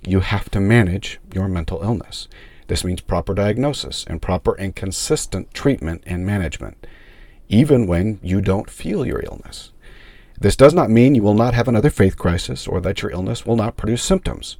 You 0.06 0.20
have 0.20 0.50
to 0.52 0.60
manage 0.60 1.22
your 1.34 1.48
mental 1.48 1.82
illness. 1.82 2.28
This 2.68 2.84
means 2.84 3.00
proper 3.00 3.34
diagnosis 3.34 4.04
and 4.10 4.22
proper 4.22 4.56
and 4.56 4.76
consistent 4.76 5.54
treatment 5.54 6.04
and 6.06 6.26
management, 6.26 6.86
even 7.48 7.88
when 7.88 8.20
you 8.22 8.42
don't 8.42 8.70
feel 8.70 9.06
your 9.06 9.22
illness. 9.22 9.72
This 10.42 10.56
does 10.56 10.74
not 10.74 10.90
mean 10.90 11.16
you 11.16 11.24
will 11.24 11.34
not 11.34 11.54
have 11.54 11.68
another 11.68 11.90
faith 11.90 12.18
crisis 12.18 12.66
or 12.66 12.80
that 12.80 13.02
your 13.02 13.12
illness 13.12 13.46
will 13.46 13.58
not 13.58 13.76
produce 13.76 14.02
symptoms. 14.02 14.56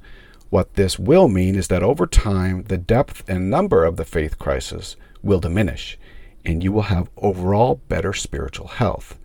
What 0.50 0.74
this 0.74 0.98
will 0.98 1.26
mean 1.28 1.54
is 1.54 1.68
that 1.68 1.82
over 1.82 2.06
time, 2.06 2.64
the 2.64 2.76
depth 2.76 3.26
and 3.26 3.48
number 3.48 3.84
of 3.84 3.96
the 3.96 4.04
faith 4.04 4.38
crisis 4.38 4.96
will 5.22 5.40
diminish, 5.40 5.98
and 6.44 6.62
you 6.62 6.70
will 6.70 6.82
have 6.82 7.08
overall 7.16 7.80
better 7.88 8.12
spiritual 8.12 8.66
health. 8.66 9.18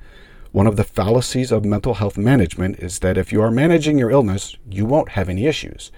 One 0.54 0.68
of 0.68 0.78
the 0.78 0.86
fallacies 0.86 1.52
of 1.52 1.66
mental 1.66 1.96
health 1.96 2.18
management 2.18 2.80
is 2.80 3.00
that 3.00 3.18
if 3.18 3.34
you 3.34 3.42
are 3.42 3.52
managing 3.52 3.98
your 3.98 4.12
illness, 4.12 4.56
you 4.70 4.86
won't 4.86 5.10
have 5.10 5.28
any 5.28 5.48
issues. 5.48 5.92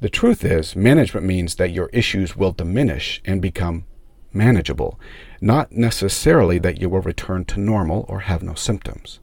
The 0.00 0.08
truth 0.08 0.44
is, 0.44 0.76
management 0.76 1.26
means 1.26 1.56
that 1.56 1.72
your 1.72 1.88
issues 1.92 2.36
will 2.36 2.52
diminish 2.52 3.20
and 3.24 3.42
become 3.42 3.86
manageable, 4.32 5.00
not 5.40 5.72
necessarily 5.72 6.60
that 6.60 6.80
you 6.80 6.88
will 6.88 7.00
return 7.00 7.44
to 7.46 7.58
normal 7.58 8.04
or 8.08 8.20
have 8.20 8.44
no 8.44 8.54
symptoms. 8.54 9.18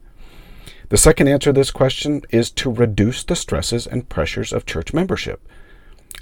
The 0.89 0.97
second 0.97 1.28
answer 1.28 1.52
to 1.52 1.54
this 1.54 1.69
question 1.69 2.23
is 2.32 2.49
to 2.52 2.71
reduce 2.71 3.23
the 3.23 3.36
stresses 3.36 3.86
and 3.86 4.10
pressures 4.10 4.52
of 4.52 4.65
church 4.65 4.91
membership. 4.91 5.47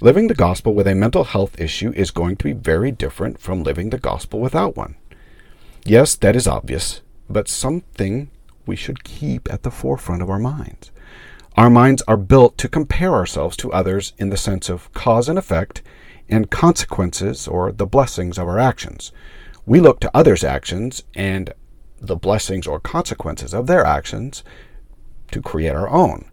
Living 0.02 0.28
the 0.28 0.34
gospel 0.34 0.74
with 0.74 0.86
a 0.86 0.94
mental 0.94 1.24
health 1.24 1.58
issue 1.58 1.90
is 1.96 2.10
going 2.10 2.36
to 2.36 2.44
be 2.44 2.52
very 2.52 2.92
different 2.92 3.40
from 3.40 3.62
living 3.62 3.88
the 3.88 3.98
gospel 3.98 4.40
without 4.40 4.76
one. 4.76 4.96
Yes, 5.86 6.14
that 6.16 6.36
is 6.36 6.46
obvious, 6.46 7.00
but 7.30 7.48
something 7.48 8.30
we 8.66 8.76
should 8.76 9.04
keep 9.04 9.50
at 9.50 9.62
the 9.62 9.70
forefront 9.70 10.20
of 10.20 10.28
our 10.28 10.38
minds. 10.38 10.90
Our 11.56 11.70
minds 11.70 12.02
are 12.06 12.18
built 12.18 12.58
to 12.58 12.68
compare 12.68 13.14
ourselves 13.14 13.56
to 13.56 13.72
others 13.72 14.12
in 14.18 14.28
the 14.28 14.36
sense 14.36 14.68
of 14.68 14.92
cause 14.92 15.30
and 15.30 15.38
effect 15.38 15.80
and 16.28 16.50
consequences 16.50 17.48
or 17.48 17.72
the 17.72 17.86
blessings 17.86 18.36
of 18.36 18.46
our 18.46 18.58
actions. 18.58 19.12
We 19.64 19.80
look 19.80 19.98
to 20.00 20.10
others' 20.14 20.44
actions 20.44 21.04
and 21.14 21.54
the 22.00 22.16
blessings 22.16 22.66
or 22.66 22.80
consequences 22.80 23.54
of 23.54 23.66
their 23.66 23.84
actions 23.84 24.42
to 25.30 25.42
create 25.42 25.74
our 25.74 25.88
own. 25.88 26.30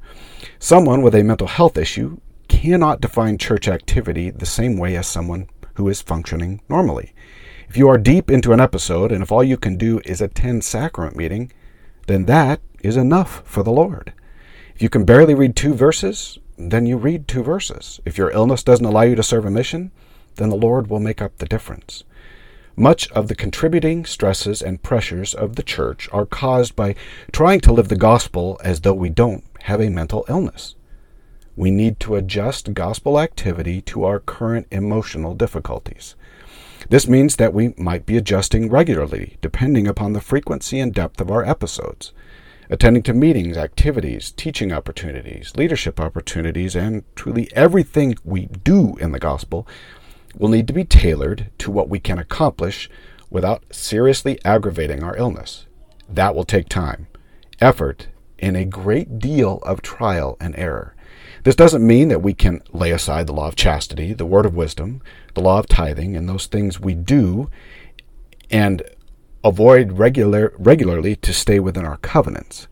Someone 0.60 1.02
with 1.02 1.16
a 1.16 1.24
mental 1.24 1.48
health 1.48 1.78
issue 1.78 2.20
cannot 2.48 3.02
define 3.02 3.38
church 3.38 3.68
activity 3.68 4.30
the 4.30 4.46
same 4.46 4.78
way 4.78 4.96
as 4.96 5.08
someone 5.08 5.48
who 5.76 5.90
is 5.90 6.02
functioning 6.02 6.62
normally. 6.70 7.14
If 7.68 7.78
you 7.78 7.90
are 7.90 7.98
deep 7.98 8.30
into 8.30 8.54
an 8.54 8.60
episode 8.60 9.12
and 9.12 9.24
if 9.24 9.32
all 9.32 9.44
you 9.44 9.58
can 9.58 9.78
do 9.78 10.00
is 10.06 10.22
attend 10.22 10.64
sacrament 10.64 11.16
meeting, 11.18 11.52
then 12.08 12.26
that 12.26 12.62
is 12.82 12.96
enough 12.96 13.42
for 13.46 13.64
the 13.64 13.72
Lord. 13.72 14.14
If 14.76 14.82
you 14.82 14.90
can 14.90 15.06
barely 15.06 15.34
read 15.34 15.56
two 15.56 15.74
verses, 15.74 16.38
then 16.58 16.86
you 16.86 16.98
read 16.98 17.28
two 17.28 17.44
verses. 17.44 18.00
If 18.06 18.18
your 18.18 18.32
illness 18.32 18.64
doesn't 18.64 18.86
allow 18.86 19.02
you 19.02 19.16
to 19.16 19.24
serve 19.24 19.46
a 19.46 19.52
mission, 19.52 19.92
then 20.36 20.50
the 20.50 20.56
Lord 20.56 20.90
will 20.90 21.00
make 21.00 21.22
up 21.22 21.38
the 21.38 21.46
difference. 21.46 22.04
Much 22.78 23.10
of 23.12 23.28
the 23.28 23.36
contributing 23.36 24.06
stresses 24.06 24.62
and 24.62 24.84
pressures 24.84 25.34
of 25.34 25.56
the 25.56 25.64
church 25.64 26.10
are 26.12 26.26
caused 26.26 26.76
by 26.76 26.94
trying 27.32 27.62
to 27.62 27.72
live 27.72 27.88
the 27.88 27.96
gospel 27.96 28.60
as 28.64 28.82
though 28.82 28.94
we 28.94 29.10
don't 29.10 29.46
have 29.62 29.80
a 29.80 29.90
mental 29.90 30.26
illness. 30.28 30.76
We 31.56 31.72
need 31.72 32.02
to 32.02 32.16
adjust 32.16 32.74
gospel 32.74 33.18
activity 33.18 33.82
to 33.84 34.04
our 34.04 34.20
current 34.20 34.68
emotional 34.72 35.34
difficulties. 35.34 36.16
This 36.90 37.08
means 37.08 37.38
that 37.38 37.54
we 37.54 37.74
might 37.78 38.06
be 38.06 38.18
adjusting 38.18 38.70
regularly, 38.70 39.38
depending 39.42 39.88
upon 39.88 40.12
the 40.12 40.22
frequency 40.22 40.80
and 40.80 40.94
depth 40.94 41.22
of 41.22 41.32
our 41.32 41.46
episodes 41.46 42.12
attending 42.70 43.04
to 43.04 43.14
meetings, 43.14 43.58
activities, 43.58 44.32
teaching 44.32 44.72
opportunities, 44.72 45.54
leadership 45.56 46.00
opportunities, 46.00 46.76
and 46.76 47.04
truly 47.16 47.50
everything 47.54 48.16
we 48.24 48.48
do 48.48 48.96
in 48.98 49.12
the 49.12 49.20
gospel 49.20 49.68
will 50.38 50.50
need 50.50 50.68
to 50.68 50.74
be 50.74 50.84
tailored 50.84 51.50
to 51.60 51.72
what 51.72 51.90
we 51.90 52.00
can 52.00 52.20
accomplish 52.20 52.90
without 53.30 53.64
seriously 53.74 54.40
aggravating 54.46 55.04
our 55.04 55.16
illness. 55.18 55.66
That 56.08 56.36
will 56.36 56.44
take 56.44 56.70
time, 56.70 57.08
effort, 57.60 58.08
and 58.40 58.56
a 58.56 58.66
great 58.66 59.20
deal 59.20 59.60
of 59.64 59.82
trial 59.82 60.38
and 60.40 60.56
error. 60.58 60.96
This 61.44 61.56
doesn't 61.56 61.86
mean 61.86 62.08
that 62.10 62.22
we 62.22 62.34
can 62.34 62.62
lay 62.72 62.92
aside 62.92 63.28
the 63.28 63.34
law 63.34 63.48
of 63.48 63.56
chastity, 63.56 64.14
the 64.14 64.26
word 64.26 64.46
of 64.46 64.56
wisdom, 64.56 65.02
the 65.34 65.42
law 65.42 65.60
of 65.60 65.68
tithing, 65.68 66.16
and 66.16 66.28
those 66.28 66.48
things 66.48 66.80
we 66.80 66.94
do 66.96 67.50
and 68.50 68.84
avoid 69.44 69.94
regular, 69.94 70.54
regularly 70.58 71.16
to 71.18 71.34
stay 71.34 71.60
within 71.60 71.86
our 71.86 71.98
covenants. 71.98 72.68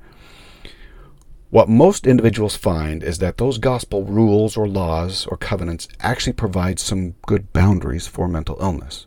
What 1.53 1.69
most 1.69 2.07
individuals 2.07 2.55
find 2.57 3.03
is 3.03 3.19
that 3.19 3.37
those 3.37 3.59
gospel 3.59 4.05
rules 4.05 4.57
or 4.57 4.67
laws 4.67 5.27
or 5.27 5.37
covenants 5.37 5.87
actually 5.99 6.33
provide 6.33 6.79
some 6.79 7.13
good 7.27 7.53
boundaries 7.53 8.07
for 8.07 8.27
mental 8.27 8.57
illness. 8.59 9.05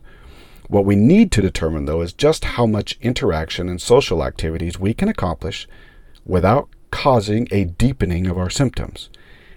What 0.69 0.85
we 0.85 0.95
need 0.95 1.29
to 1.33 1.41
determine, 1.41 1.83
though, 1.83 1.99
is 1.99 2.13
just 2.13 2.45
how 2.45 2.65
much 2.65 2.97
interaction 3.01 3.67
and 3.67 3.81
social 3.81 4.23
activities 4.23 4.79
we 4.79 4.93
can 4.93 5.09
accomplish 5.09 5.67
without 6.25 6.69
causing 6.89 7.49
a 7.51 7.65
deepening 7.65 8.27
of 8.27 8.37
our 8.37 8.49
symptoms. 8.49 9.09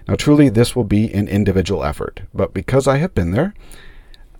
Now, 0.08 0.16
truly, 0.16 0.48
this 0.48 0.74
will 0.74 0.82
be 0.82 1.14
an 1.14 1.28
individual 1.28 1.84
effort, 1.84 2.22
but 2.34 2.52
because 2.52 2.88
I 2.88 2.96
have 2.96 3.14
been 3.14 3.30
there, 3.30 3.54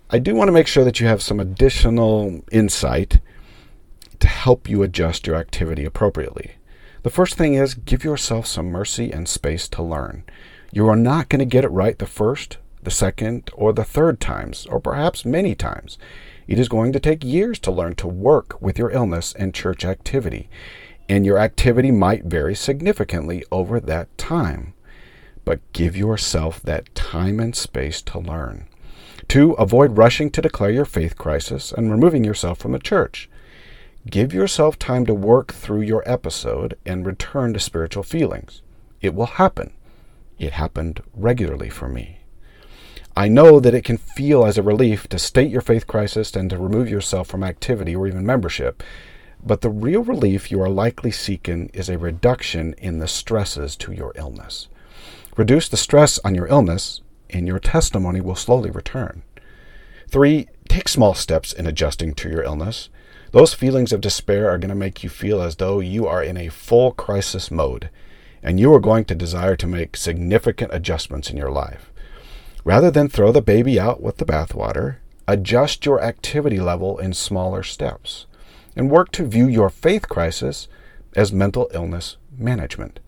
I 0.09 0.19
do 0.19 0.35
want 0.35 0.49
to 0.49 0.53
make 0.53 0.67
sure 0.67 0.83
that 0.83 0.99
you 0.99 1.07
have 1.07 1.21
some 1.21 1.39
additional 1.39 2.43
insight 2.51 3.21
to 4.19 4.27
help 4.27 4.67
you 4.67 4.83
adjust 4.83 5.25
your 5.25 5.37
activity 5.37 5.85
appropriately. 5.85 6.55
The 7.03 7.09
first 7.09 7.35
thing 7.35 7.55
is 7.55 7.73
give 7.73 8.03
yourself 8.03 8.45
some 8.45 8.67
mercy 8.67 9.11
and 9.11 9.27
space 9.27 9.67
to 9.69 9.81
learn. 9.81 10.23
You 10.71 10.87
are 10.87 10.95
not 10.95 11.29
going 11.29 11.39
to 11.39 11.45
get 11.45 11.63
it 11.63 11.71
right 11.71 11.97
the 11.97 12.05
first, 12.05 12.57
the 12.83 12.91
second, 12.91 13.49
or 13.53 13.73
the 13.73 13.83
third 13.83 14.19
times, 14.19 14.67
or 14.67 14.79
perhaps 14.79 15.25
many 15.25 15.55
times. 15.55 15.97
It 16.47 16.59
is 16.59 16.69
going 16.69 16.93
to 16.93 16.99
take 16.99 17.23
years 17.23 17.57
to 17.59 17.71
learn 17.71 17.95
to 17.95 18.07
work 18.07 18.61
with 18.61 18.77
your 18.77 18.91
illness 18.91 19.33
and 19.33 19.53
church 19.53 19.83
activity, 19.83 20.47
and 21.09 21.25
your 21.25 21.39
activity 21.39 21.89
might 21.89 22.25
vary 22.25 22.53
significantly 22.53 23.43
over 23.51 23.79
that 23.79 24.15
time. 24.19 24.73
But 25.43 25.59
give 25.73 25.97
yourself 25.97 26.61
that 26.61 26.93
time 26.93 27.39
and 27.39 27.55
space 27.55 28.03
to 28.03 28.19
learn. 28.19 28.67
Two, 29.27 29.53
avoid 29.53 29.97
rushing 29.97 30.29
to 30.31 30.41
declare 30.41 30.69
your 30.69 30.85
faith 30.85 31.17
crisis 31.17 31.71
and 31.71 31.89
removing 31.89 32.23
yourself 32.23 32.59
from 32.59 32.73
the 32.73 32.79
church. 32.79 33.27
Give 34.09 34.33
yourself 34.33 34.79
time 34.79 35.05
to 35.05 35.13
work 35.13 35.53
through 35.53 35.81
your 35.81 36.03
episode 36.09 36.75
and 36.85 37.05
return 37.05 37.53
to 37.53 37.59
spiritual 37.59 38.01
feelings. 38.01 38.63
It 38.99 39.13
will 39.13 39.27
happen. 39.27 39.73
It 40.39 40.53
happened 40.53 41.03
regularly 41.13 41.69
for 41.69 41.87
me. 41.87 42.21
I 43.15 43.27
know 43.27 43.59
that 43.59 43.75
it 43.75 43.83
can 43.83 43.97
feel 43.97 44.45
as 44.45 44.57
a 44.57 44.63
relief 44.63 45.07
to 45.09 45.19
state 45.19 45.51
your 45.51 45.61
faith 45.61 45.85
crisis 45.85 46.35
and 46.35 46.49
to 46.49 46.57
remove 46.57 46.89
yourself 46.89 47.27
from 47.27 47.43
activity 47.43 47.95
or 47.95 48.07
even 48.07 48.25
membership. 48.25 48.81
But 49.43 49.61
the 49.61 49.69
real 49.69 50.03
relief 50.03 50.49
you 50.49 50.61
are 50.61 50.69
likely 50.69 51.11
seeking 51.11 51.69
is 51.73 51.89
a 51.89 51.97
reduction 51.99 52.73
in 52.79 52.97
the 52.97 53.07
stresses 53.07 53.75
to 53.77 53.91
your 53.91 54.13
illness. 54.15 54.67
Reduce 55.37 55.69
the 55.69 55.77
stress 55.77 56.19
on 56.19 56.33
your 56.33 56.47
illness, 56.47 57.01
and 57.29 57.47
your 57.47 57.59
testimony 57.59 58.19
will 58.19 58.35
slowly 58.35 58.71
return. 58.71 59.21
Three, 60.09 60.47
take 60.67 60.87
small 60.87 61.13
steps 61.13 61.53
in 61.53 61.67
adjusting 61.67 62.15
to 62.15 62.29
your 62.29 62.43
illness. 62.43 62.89
Those 63.31 63.53
feelings 63.53 63.93
of 63.93 64.01
despair 64.01 64.49
are 64.49 64.57
going 64.57 64.69
to 64.69 64.75
make 64.75 65.03
you 65.03 65.09
feel 65.09 65.41
as 65.41 65.55
though 65.55 65.79
you 65.79 66.05
are 66.05 66.21
in 66.21 66.35
a 66.35 66.49
full 66.49 66.91
crisis 66.91 67.49
mode, 67.49 67.89
and 68.43 68.59
you 68.59 68.73
are 68.73 68.79
going 68.79 69.05
to 69.05 69.15
desire 69.15 69.55
to 69.55 69.67
make 69.67 69.95
significant 69.95 70.73
adjustments 70.73 71.29
in 71.29 71.37
your 71.37 71.51
life. 71.51 71.91
Rather 72.63 72.91
than 72.91 73.07
throw 73.07 73.31
the 73.31 73.41
baby 73.41 73.79
out 73.79 74.01
with 74.01 74.17
the 74.17 74.25
bathwater, 74.25 74.97
adjust 75.27 75.85
your 75.85 76.01
activity 76.01 76.59
level 76.59 76.97
in 76.97 77.13
smaller 77.13 77.63
steps 77.63 78.25
and 78.75 78.89
work 78.89 79.11
to 79.11 79.25
view 79.25 79.47
your 79.47 79.69
faith 79.69 80.07
crisis 80.07 80.67
as 81.15 81.31
mental 81.31 81.69
illness 81.73 82.17
management. 82.37 82.99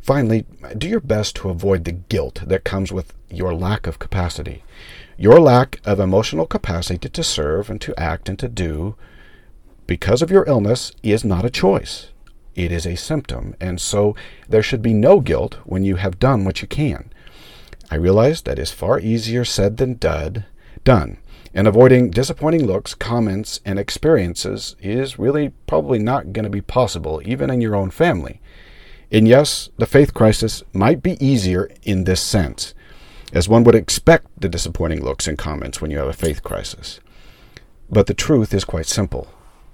Finally, 0.00 0.44
do 0.76 0.88
your 0.88 1.00
best 1.00 1.36
to 1.36 1.48
avoid 1.48 1.84
the 1.84 1.92
guilt 1.92 2.42
that 2.46 2.64
comes 2.64 2.92
with 2.92 3.14
your 3.30 3.54
lack 3.54 3.86
of 3.86 3.98
capacity. 3.98 4.62
Your 5.16 5.40
lack 5.40 5.80
of 5.84 6.00
emotional 6.00 6.46
capacity 6.46 7.08
to 7.08 7.22
serve 7.24 7.68
and 7.68 7.80
to 7.80 7.98
act 7.98 8.28
and 8.28 8.38
to 8.38 8.48
do 8.48 8.94
because 9.88 10.20
of 10.20 10.30
your 10.30 10.44
illness 10.46 10.92
is 11.02 11.24
not 11.24 11.46
a 11.46 11.50
choice. 11.50 12.08
It 12.54 12.70
is 12.70 12.86
a 12.86 12.96
symptom, 12.96 13.56
and 13.58 13.80
so 13.80 14.14
there 14.48 14.62
should 14.62 14.82
be 14.82 14.92
no 14.92 15.20
guilt 15.20 15.54
when 15.64 15.82
you 15.82 15.96
have 15.96 16.18
done 16.20 16.44
what 16.44 16.60
you 16.60 16.68
can. 16.68 17.10
I 17.90 17.96
realize 17.96 18.42
that 18.42 18.58
is 18.58 18.70
far 18.70 19.00
easier 19.00 19.46
said 19.46 19.78
than 19.78 19.94
done, 19.94 20.44
done, 20.84 21.16
and 21.54 21.66
avoiding 21.66 22.10
disappointing 22.10 22.66
looks, 22.66 22.94
comments, 22.94 23.60
and 23.64 23.78
experiences 23.78 24.76
is 24.78 25.18
really 25.18 25.52
probably 25.66 25.98
not 25.98 26.34
going 26.34 26.44
to 26.44 26.50
be 26.50 26.60
possible, 26.60 27.22
even 27.24 27.48
in 27.48 27.62
your 27.62 27.74
own 27.74 27.90
family. 27.90 28.42
And 29.10 29.26
yes, 29.26 29.70
the 29.78 29.86
faith 29.86 30.12
crisis 30.12 30.62
might 30.74 31.02
be 31.02 31.24
easier 31.24 31.70
in 31.82 32.04
this 32.04 32.20
sense, 32.20 32.74
as 33.32 33.48
one 33.48 33.64
would 33.64 33.74
expect 33.74 34.26
the 34.38 34.50
disappointing 34.50 35.02
looks 35.02 35.26
and 35.26 35.38
comments 35.38 35.80
when 35.80 35.90
you 35.90 35.96
have 35.96 36.08
a 36.08 36.12
faith 36.12 36.42
crisis. 36.42 37.00
But 37.88 38.06
the 38.06 38.12
truth 38.12 38.52
is 38.52 38.66
quite 38.66 38.86
simple. 38.86 39.28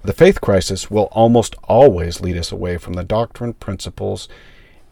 The 0.04 0.12
faith 0.12 0.42
crisis 0.42 0.90
will 0.90 1.08
almost 1.12 1.56
always 1.64 2.20
lead 2.20 2.36
us 2.36 2.52
away 2.52 2.76
from 2.76 2.92
the 2.92 3.04
doctrine, 3.04 3.54
principles, 3.54 4.28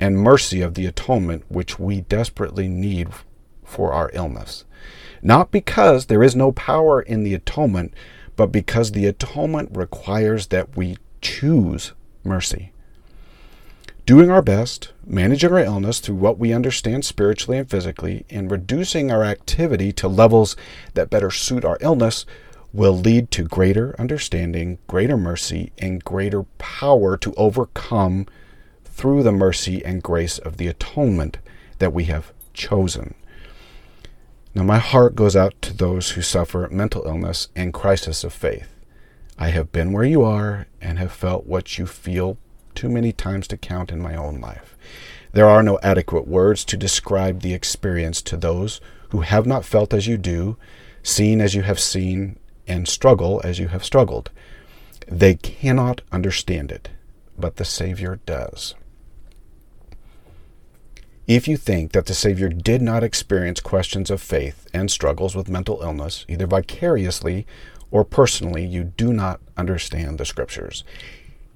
and 0.00 0.16
mercy 0.16 0.62
of 0.62 0.72
the 0.72 0.86
atonement 0.86 1.44
which 1.50 1.78
we 1.78 2.00
desperately 2.00 2.66
need 2.66 3.10
for 3.62 3.92
our 3.92 4.10
illness. 4.14 4.64
Not 5.20 5.50
because 5.50 6.06
there 6.06 6.22
is 6.22 6.34
no 6.34 6.50
power 6.50 7.02
in 7.02 7.24
the 7.24 7.34
atonement, 7.34 7.92
but 8.36 8.46
because 8.46 8.92
the 8.92 9.04
atonement 9.04 9.68
requires 9.76 10.46
that 10.46 10.78
we 10.78 10.96
choose 11.20 11.92
mercy. 12.24 12.72
Doing 14.06 14.30
our 14.30 14.42
best, 14.42 14.92
managing 15.06 15.52
our 15.52 15.58
illness 15.58 16.00
through 16.00 16.16
what 16.16 16.38
we 16.38 16.54
understand 16.54 17.04
spiritually 17.04 17.58
and 17.58 17.68
physically, 17.68 18.24
and 18.30 18.50
reducing 18.50 19.12
our 19.12 19.22
activity 19.22 19.92
to 19.92 20.08
levels 20.08 20.56
that 20.94 21.10
better 21.10 21.30
suit 21.30 21.66
our 21.66 21.76
illness 21.82 22.24
will 22.72 22.96
lead 22.96 23.30
to 23.30 23.44
greater 23.44 23.94
understanding, 23.98 24.78
greater 24.86 25.16
mercy, 25.16 25.72
and 25.78 26.04
greater 26.04 26.44
power 26.58 27.16
to 27.18 27.34
overcome 27.34 28.26
through 28.84 29.22
the 29.22 29.32
mercy 29.32 29.84
and 29.84 30.02
grace 30.02 30.38
of 30.38 30.56
the 30.56 30.68
atonement 30.68 31.38
that 31.78 31.92
we 31.92 32.04
have 32.04 32.32
chosen. 32.54 33.14
Now, 34.54 34.62
my 34.62 34.78
heart 34.78 35.14
goes 35.14 35.34
out 35.34 35.54
to 35.62 35.72
those 35.74 36.10
who 36.10 36.22
suffer 36.22 36.68
mental 36.70 37.04
illness 37.06 37.48
and 37.56 37.72
crisis 37.72 38.22
of 38.22 38.32
faith. 38.32 38.68
I 39.38 39.48
have 39.48 39.72
been 39.72 39.92
where 39.92 40.04
you 40.04 40.22
are 40.22 40.66
and 40.80 40.98
have 40.98 41.12
felt 41.12 41.46
what 41.46 41.78
you 41.78 41.86
feel 41.86 42.36
too 42.74 42.88
many 42.88 43.12
times 43.12 43.48
to 43.48 43.56
count 43.56 43.90
in 43.90 44.00
my 44.00 44.14
own 44.14 44.40
life. 44.40 44.76
There 45.32 45.48
are 45.48 45.62
no 45.62 45.78
adequate 45.82 46.28
words 46.28 46.64
to 46.66 46.76
describe 46.76 47.40
the 47.40 47.54
experience 47.54 48.20
to 48.22 48.36
those 48.36 48.80
who 49.10 49.22
have 49.22 49.46
not 49.46 49.64
felt 49.64 49.94
as 49.94 50.06
you 50.06 50.18
do, 50.18 50.58
seen 51.02 51.40
as 51.40 51.54
you 51.54 51.62
have 51.62 51.80
seen, 51.80 52.38
and 52.66 52.88
struggle 52.88 53.40
as 53.44 53.58
you 53.58 53.68
have 53.68 53.84
struggled. 53.84 54.30
They 55.08 55.34
cannot 55.34 56.00
understand 56.10 56.70
it, 56.70 56.88
but 57.38 57.56
the 57.56 57.64
Savior 57.64 58.20
does. 58.26 58.74
If 61.26 61.46
you 61.46 61.56
think 61.56 61.92
that 61.92 62.06
the 62.06 62.14
Savior 62.14 62.48
did 62.48 62.82
not 62.82 63.04
experience 63.04 63.60
questions 63.60 64.10
of 64.10 64.20
faith 64.20 64.66
and 64.74 64.90
struggles 64.90 65.36
with 65.36 65.48
mental 65.48 65.80
illness, 65.82 66.24
either 66.28 66.46
vicariously 66.46 67.46
or 67.90 68.04
personally, 68.04 68.64
you 68.64 68.84
do 68.84 69.12
not 69.12 69.40
understand 69.56 70.18
the 70.18 70.24
Scriptures. 70.24 70.82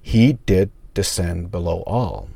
He 0.01 0.33
did 0.45 0.71
descend 0.93 1.51
below 1.51 1.83
all 1.85 2.29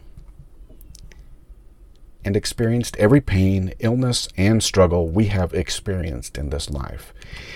and 2.24 2.36
experienced 2.36 2.96
every 2.98 3.22
pain, 3.22 3.74
illness, 3.80 4.28
and 4.38 4.62
struggle 4.62 5.08
we 5.08 5.26
have 5.26 5.54
experienced 5.54 6.38
in 6.38 6.50
this 6.50 6.70
life. 6.70 7.14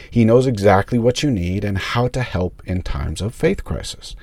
He 0.10 0.26
knows 0.26 0.48
exactly 0.48 0.98
what 0.98 1.24
you 1.24 1.32
need 1.32 1.64
and 1.64 1.78
how 1.78 2.08
to 2.10 2.22
help 2.22 2.62
in 2.66 2.82
times 2.82 3.22
of 3.22 3.36
faith 3.36 3.64
crisis. 3.64 4.16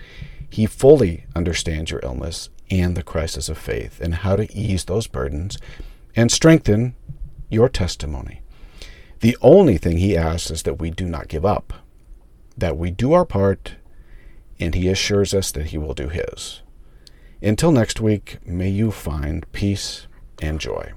He 0.48 0.66
fully 0.66 1.24
understands 1.35 1.90
your 1.90 2.00
illness 2.02 2.50
and 2.70 2.96
the 2.96 3.02
crisis 3.02 3.48
of 3.48 3.59
faith 3.59 4.00
and 4.00 4.16
how 4.16 4.37
to 4.37 4.52
ease 4.55 4.85
those 4.85 5.07
burdens 5.07 5.59
and 6.16 6.31
strengthen 6.31 6.94
your 7.48 7.68
testimony. 7.68 8.40
The 9.20 9.37
only 9.40 9.78
thing 9.78 9.98
he 9.98 10.16
asks 10.16 10.50
is 10.50 10.62
that 10.64 10.81
we 10.81 10.90
do 10.90 11.07
not 11.07 11.28
give 11.28 11.44
up, 11.44 11.72
that 12.57 12.76
we 12.76 12.90
do 12.90 13.12
our 13.12 13.24
part, 13.24 13.76
and 14.59 14.74
he 14.74 14.88
assures 14.88 15.33
us 15.33 15.52
that 15.52 15.66
he 15.66 15.78
will 15.78 15.94
do 15.94 16.09
his. 16.09 16.62
Until 17.40 17.72
next 17.72 18.00
week, 18.00 18.38
may 18.44 18.68
you 18.68 18.90
find 18.90 19.50
peace 19.52 20.07
and 20.42 20.59
joy. 20.61 20.92